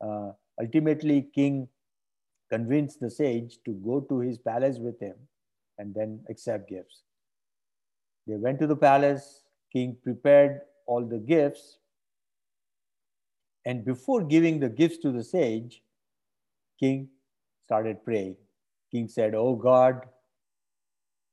Uh, 0.00 0.32
ultimately, 0.60 1.28
King 1.34 1.68
convinced 2.50 3.00
the 3.00 3.10
sage 3.10 3.58
to 3.64 3.72
go 3.72 4.00
to 4.00 4.20
his 4.20 4.38
palace 4.38 4.78
with 4.78 4.98
him 4.98 5.14
and 5.78 5.94
then 5.94 6.20
accept 6.28 6.68
gifts. 6.68 7.02
They 8.26 8.36
went 8.36 8.58
to 8.60 8.66
the 8.66 8.76
palace. 8.76 9.44
King 9.72 9.96
prepared 10.02 10.60
all 10.86 11.04
the 11.04 11.18
gifts. 11.18 11.78
And 13.64 13.84
before 13.84 14.24
giving 14.24 14.58
the 14.58 14.68
gifts 14.68 14.98
to 14.98 15.12
the 15.12 15.22
sage, 15.22 15.82
King 16.78 17.08
started 17.64 18.04
praying. 18.04 18.36
King 18.90 19.08
said, 19.08 19.34
Oh 19.34 19.54
God, 19.54 20.06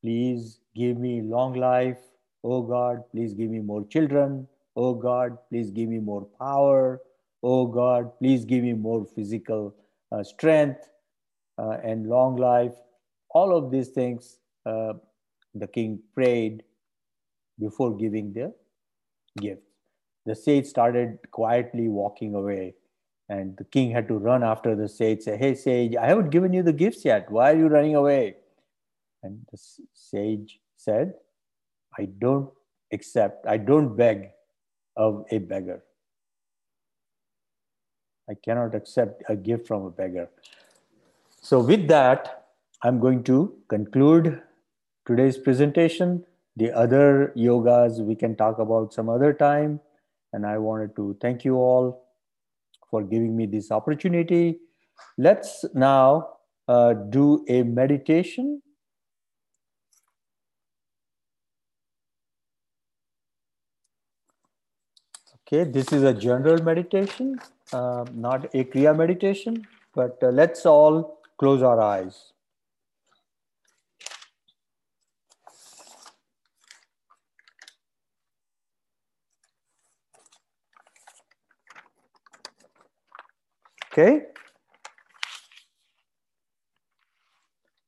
Please 0.02 0.60
give 0.76 0.98
me 0.98 1.22
long 1.22 1.54
life. 1.54 2.00
Oh 2.43 2.62
God, 2.62 3.04
please 3.12 3.34
give 3.34 3.50
me 3.50 3.60
more 3.60 3.86
children. 3.88 4.48
Oh 4.76 4.93
God, 4.93 5.38
please 5.50 5.72
give 5.72 5.89
me 5.89 6.00
more 6.00 6.28
power. 6.39 7.02
Oh 7.43 7.66
God, 7.68 8.12
please 8.20 8.45
give 8.45 8.64
me 8.64 8.74
more 8.74 9.06
physical 9.06 9.76
uh, 10.12 10.24
strength 10.24 10.89
uh, 11.58 11.78
and 11.84 12.08
long 12.08 12.36
life. 12.36 12.74
All 13.32 13.56
of 13.56 13.72
these 13.72 13.89
things 13.89 14.39
uh, 14.66 14.93
the 15.56 15.68
king 15.68 16.00
prayed 16.14 16.64
before 17.60 17.95
giving 17.95 18.34
the 18.34 18.54
gift. 19.39 19.62
The 20.26 20.36
sage 20.36 20.66
started 20.66 21.20
quietly 21.32 21.88
walking 21.88 22.36
away, 22.36 22.76
and 23.30 23.56
the 23.58 23.64
king 23.64 23.91
had 23.91 24.08
to 24.10 24.16
run 24.16 24.43
after 24.43 24.76
the 24.76 24.89
sage, 24.89 25.22
say, 25.22 25.38
Hey, 25.38 25.56
sage, 25.56 25.95
I 25.95 26.06
haven't 26.06 26.30
given 26.30 26.54
you 26.54 26.64
the 26.64 26.74
gifts 26.74 27.06
yet. 27.06 27.32
Why 27.32 27.54
are 27.54 27.58
you 27.58 27.68
running 27.68 27.95
away? 27.95 28.36
And 29.28 29.45
the 29.51 29.59
sage 29.93 30.59
said, 30.78 31.13
I 31.99 32.05
don't 32.17 32.49
accept, 32.93 33.45
I 33.45 33.57
don't 33.57 33.95
beg 33.97 34.30
of 34.95 35.25
a 35.32 35.39
beggar. 35.39 35.84
I 38.30 38.36
cannot 38.36 38.73
accept 38.73 39.23
a 39.30 39.36
gift 39.36 39.67
from 39.67 39.84
a 39.84 39.89
beggar. 39.89 40.30
So, 41.41 41.59
with 41.59 41.88
that, 41.89 42.45
I'm 42.84 42.99
going 42.99 43.23
to 43.25 43.53
conclude 43.67 44.41
today's 45.05 45.38
presentation. 45.38 46.23
The 46.55 46.71
other 46.71 47.34
yogas 47.36 47.99
we 48.03 48.15
can 48.15 48.36
talk 48.36 48.59
about 48.59 48.93
some 48.93 49.09
other 49.09 49.34
time. 49.34 49.80
And 50.34 50.45
I 50.45 50.57
wanted 50.57 50.95
to 50.95 51.17
thank 51.21 51.45
you 51.45 51.55
all 51.55 52.03
for 52.89 53.03
giving 53.03 53.36
me 53.36 53.45
this 53.45 53.71
opportunity. 53.71 54.59
Let's 55.17 55.65
now 55.73 56.30
uh, 56.67 56.93
do 56.93 57.45
a 57.47 57.63
meditation 57.63 58.61
Okay, 65.50 65.64
this 65.64 65.93
is 65.93 66.04
a 66.04 66.14
general 66.14 66.62
meditation, 66.62 67.39
uh, 67.72 68.04
not 68.14 68.54
a 68.54 68.66
Kriya 68.66 68.93
meditation, 68.93 69.66
but 69.95 70.18
uh, 70.22 70.28
let's 70.28 70.66
all 70.66 71.22
close 71.38 71.64
our 71.64 71.80
eyes. 71.80 72.34
Okay. 83.93 84.24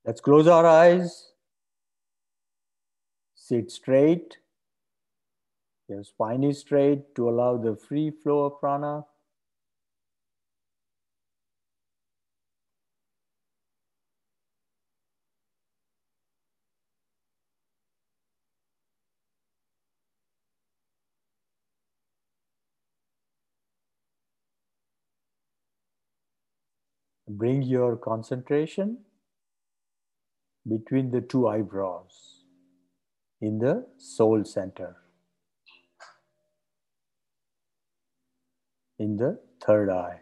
Let's 0.05 0.22
close 0.22 0.47
our 0.47 0.66
eyes. 0.66 1.34
Sit 3.36 3.70
straight. 3.70 4.38
Your 5.89 6.03
spine 6.03 6.43
is 6.43 6.59
straight 6.59 7.15
to 7.15 7.27
allow 7.27 7.57
the 7.57 7.75
free 7.75 8.11
flow 8.11 8.45
of 8.45 8.59
prana. 8.59 9.05
Bring 27.27 27.63
your 27.63 27.95
concentration 27.97 28.99
between 30.67 31.09
the 31.09 31.21
two 31.21 31.47
eyebrows 31.47 32.43
in 33.41 33.57
the 33.57 33.87
soul 33.97 34.43
center. 34.45 34.99
In 39.00 39.18
the 39.18 39.39
third 39.62 39.89
eye. 39.89 40.22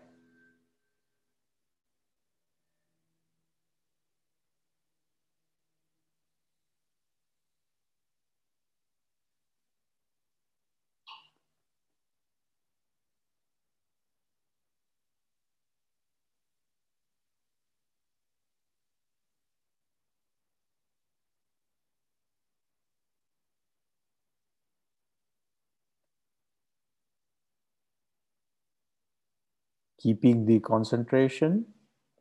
Keeping 30.08 30.46
the 30.46 30.62
concentration 30.62 31.66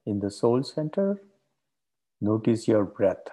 in 0.05 0.19
the 0.19 0.31
soul 0.31 0.65
center, 0.65 1.23
notice 2.21 2.69
your 2.69 2.85
breath. 2.85 3.29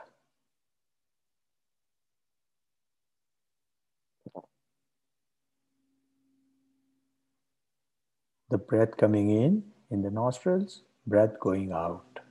The 8.49 8.58
breath 8.58 8.95
coming 8.95 9.30
in 9.32 9.74
in 9.91 10.01
the 10.01 10.10
nostrils, 10.10 10.84
breath 11.06 11.41
going 11.41 11.74
out. 11.74 12.22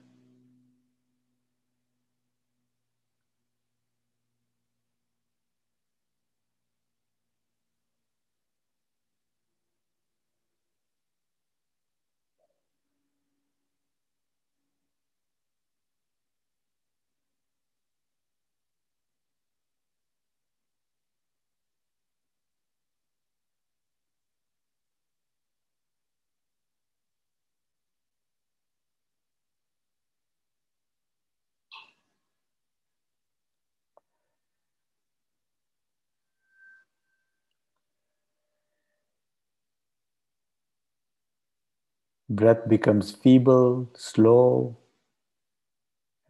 Breath 42.37 42.69
becomes 42.69 43.13
feeble, 43.13 43.91
slow, 43.97 44.79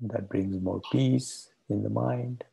and 0.01 0.11
that 0.11 0.29
brings 0.29 0.61
more 0.63 0.83
peace 0.93 1.51
in 1.69 1.83
the 1.83 1.91
mind. 1.91 2.45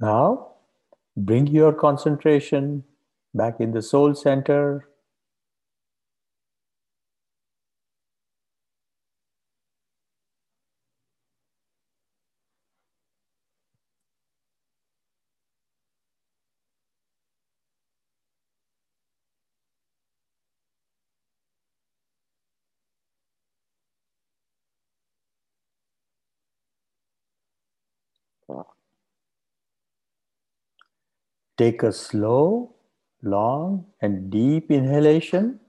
Now, 0.00 0.52
bring 1.16 1.48
your 1.48 1.72
concentration 1.72 2.84
back 3.34 3.60
in 3.60 3.72
the 3.72 3.82
soul 3.82 4.14
center. 4.14 4.88
Take 31.58 31.82
a 31.82 31.92
slow, 31.92 32.74
long, 33.22 33.86
and 34.00 34.30
deep 34.30 34.70
inhalation. 34.70 35.60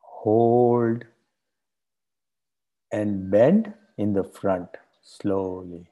Hold 0.00 1.04
and 2.90 3.30
bend 3.30 3.74
in 3.98 4.14
the 4.14 4.24
front 4.24 4.68
slowly. 5.02 5.86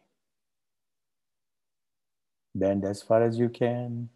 Bend 2.54 2.84
as 2.84 3.02
far 3.02 3.22
as 3.22 3.38
you 3.38 3.48
can. 3.48 4.08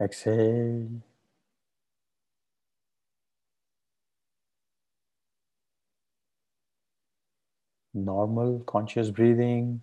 Exhale. 0.00 1.02
Normal 7.96 8.60
conscious 8.60 9.10
breathing. 9.10 9.80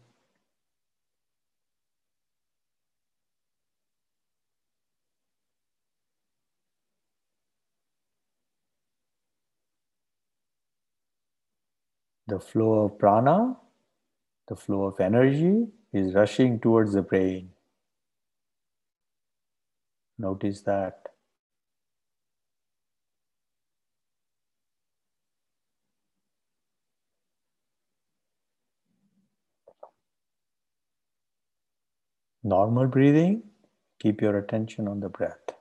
The 12.28 12.40
flow 12.40 12.86
of 12.86 12.98
prana, 12.98 13.58
the 14.48 14.56
flow 14.56 14.84
of 14.84 15.00
energy 15.00 15.68
is 15.92 16.14
rushing 16.14 16.60
towards 16.60 16.94
the 16.94 17.02
brain. 17.02 17.52
Notice 20.18 20.62
that. 20.62 21.13
Normal 32.44 32.88
breathing, 32.88 33.44
keep 34.00 34.22
your 34.22 34.38
attention 34.38 34.88
on 34.88 35.00
the 35.00 35.10
breath. 35.10 35.54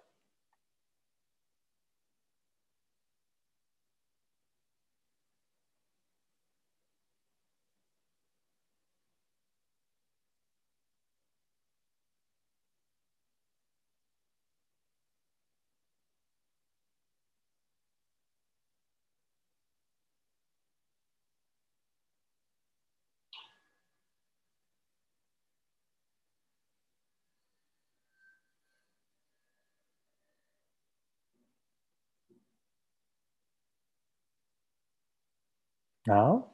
Now, 36.06 36.46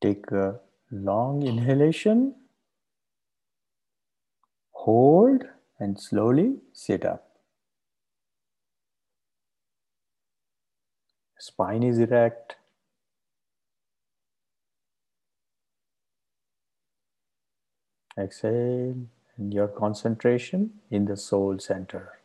take 0.00 0.30
a 0.30 0.60
long 0.92 1.42
inhalation, 1.42 2.34
hold, 4.70 5.42
and 5.78 6.00
slowly 6.00 6.58
sit 6.72 7.04
up. 7.04 7.26
Spine 11.38 11.82
is 11.82 11.98
erect. 11.98 12.56
Exhale, 18.18 19.06
and 19.36 19.54
your 19.54 19.68
concentration 19.68 20.74
in 20.90 21.06
the 21.06 21.16
soul 21.16 21.58
center. 21.58 22.19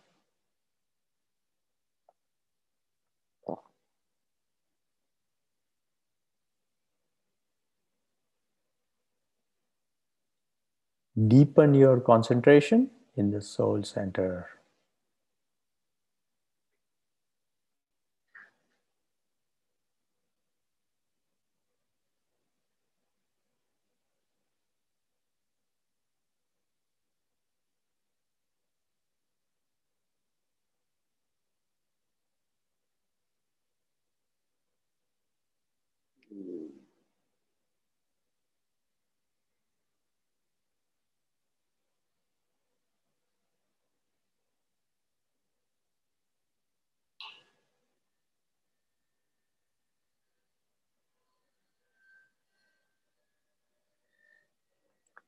Deepen 11.17 11.73
your 11.73 11.99
concentration 11.99 12.89
in 13.17 13.31
the 13.31 13.41
soul 13.41 13.83
center. 13.83 14.47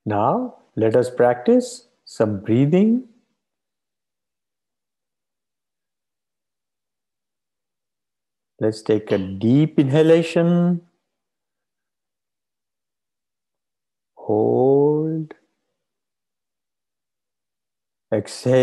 Now, 0.08 0.56
let 0.78 0.96
us 0.96 1.10
practice 1.10 1.88
some 2.06 2.40
breathing. 2.40 3.10
Let's 8.62 8.82
take 8.82 9.12
a 9.12 9.18
deep 9.18 9.78
inhalation. 9.78 10.80
Hold. 14.16 15.34
Exhale. 18.14 18.56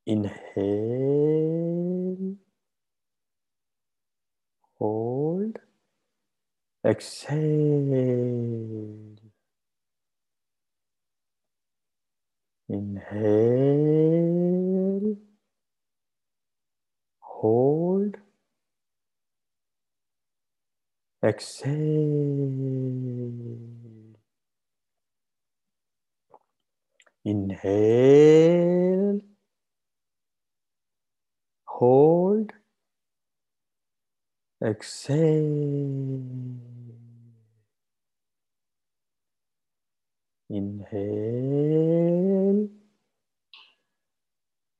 Inhale. 0.06 0.36
Hold. 4.78 5.58
Exhale. 6.84 7.36
Inhale. 12.68 13.96
Hold. 17.20 18.16
Exhale. 21.26 21.78
Inhale. 27.24 29.20
Hold. 31.66 32.52
Exhale. 34.62 36.22
Inhale. 40.50 41.08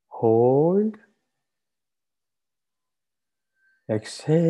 Hold. 0.09 0.97
Exhale. 3.89 4.47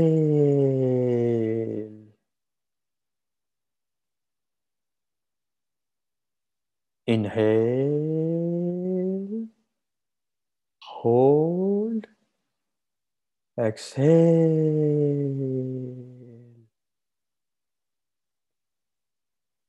Inhale. 7.06 7.78
Hold. 10.82 12.08
Exhale. 13.58 14.08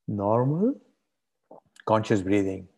Normal, 0.09 0.75
conscious 1.87 2.23
breathing. 2.23 2.69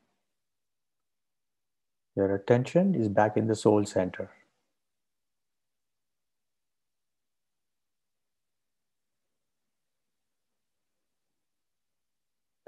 Your 2.16 2.34
attention 2.34 2.94
is 2.94 3.08
back 3.08 3.36
in 3.36 3.46
the 3.46 3.54
soul 3.54 3.84
center. 3.84 4.30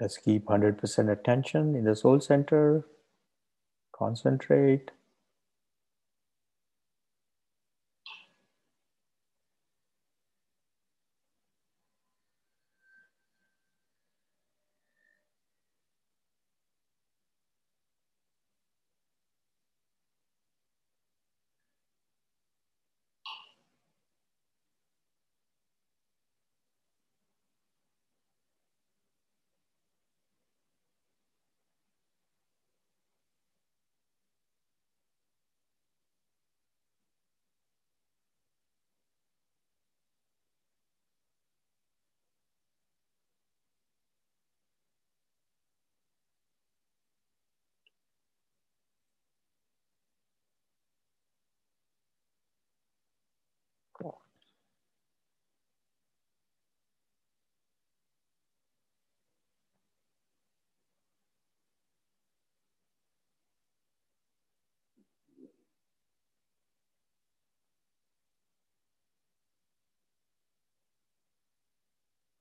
Let's 0.00 0.18
keep 0.18 0.44
100% 0.44 1.10
attention 1.10 1.74
in 1.74 1.84
the 1.84 1.96
soul 1.96 2.20
center. 2.20 2.86
Concentrate. 3.92 4.92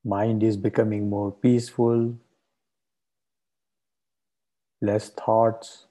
Mind 0.03 0.41
is 0.41 0.58
becoming 0.58 1.08
more 1.08 1.32
peaceful, 1.32 2.18
less 4.82 5.10
thoughts, 5.12 5.86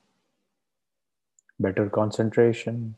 better 1.61 1.91
concentration. 1.91 2.95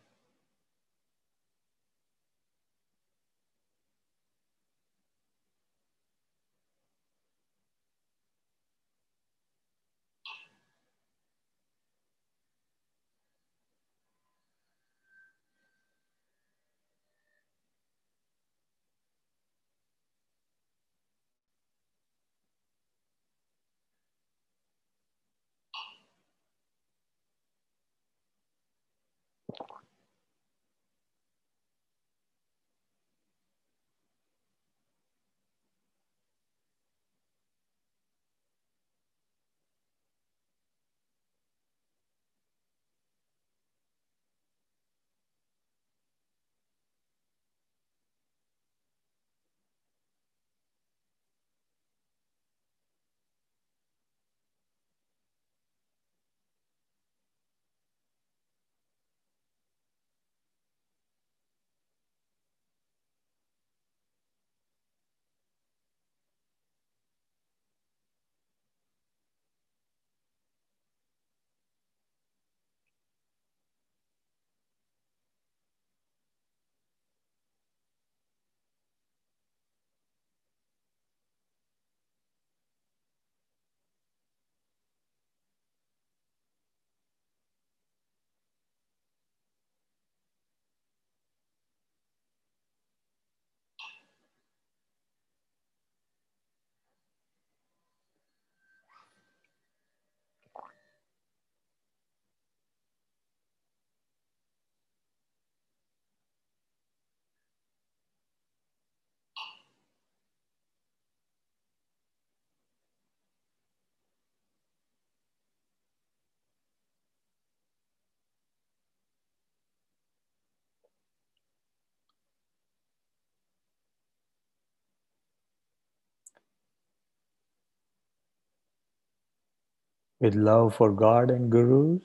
With 130.21 130.35
love 130.35 130.75
for 130.77 130.93
God 130.93 131.31
and 131.31 131.51
Gurus. 131.51 132.03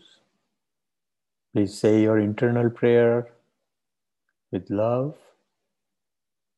Please 1.54 1.78
say 1.78 2.02
your 2.02 2.20
internal 2.20 2.70
prayer 2.70 3.28
with 4.52 4.70
love 4.70 5.16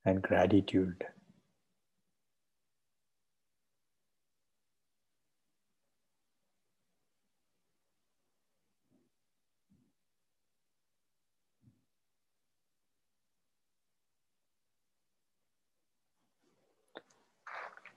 and 0.06 0.22
gratitude. 0.22 1.06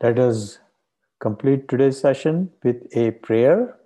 Let 0.03 0.19
us 0.19 0.59
complete 1.21 1.67
today's 1.69 2.01
session 2.01 2.51
with 2.63 2.87
a 2.95 3.11
prayer, 3.11 3.77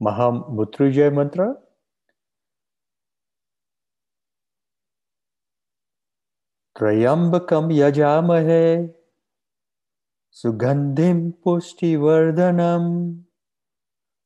Maha 0.00 0.32
Mrityunjaya 0.50 1.12
Mantra. 1.12 1.56
Trayambakam 6.76 7.70
Yajamahe 7.70 8.90
Sugandhim 10.34 11.34
Pushti 11.44 11.96
Vardhanam 11.96 13.20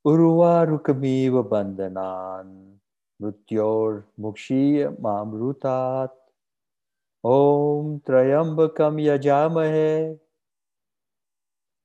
Urvarukamiva 0.07 1.47
Bandhanan 1.47 2.79
Mutyor 3.21 4.05
Mukshiya 4.19 4.99
Mamrutat 4.99 6.09
Om 7.23 8.01
Trayambakam 8.01 8.97
Yajamahe 8.97 10.19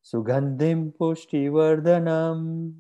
सुगन्धिं 0.04 0.92
पुष्टिवर्धनम्। 0.92 2.74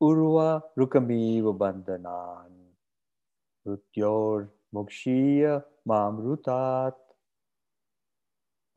उर्वारुकमिव 0.00 1.52
बन्धनान्। 1.52 2.74
मृत्योर्मुक्षीय 3.68 5.62
मामृतात् 5.88 7.12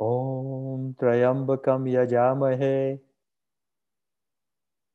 ॐ 0.01 0.93
त्र्यम्बकं 0.93 1.87
यजामहे। 1.87 2.99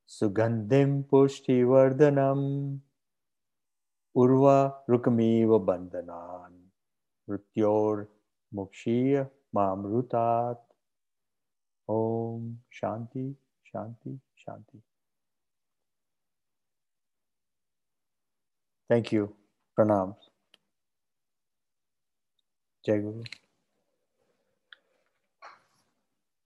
सुगन्धिं 0.07 1.03
पुष्टिवर्धनम्। 1.03 2.79
उर्वा 4.15 4.85
रुकमिव 4.89 5.59
बन्धनान्। 5.59 6.67
मृत्योर्मुक्षीय 7.29 9.27
मामृतात् 9.55 10.66
ओम 11.89 12.57
शांति 12.73 13.35
शांति 13.67 14.19
शांति। 14.37 14.81
थैंक 18.91 19.13
यू 19.13 19.27
प्रणाम। 19.75 20.13
जय 22.85 23.01
गुरु। 23.01 23.23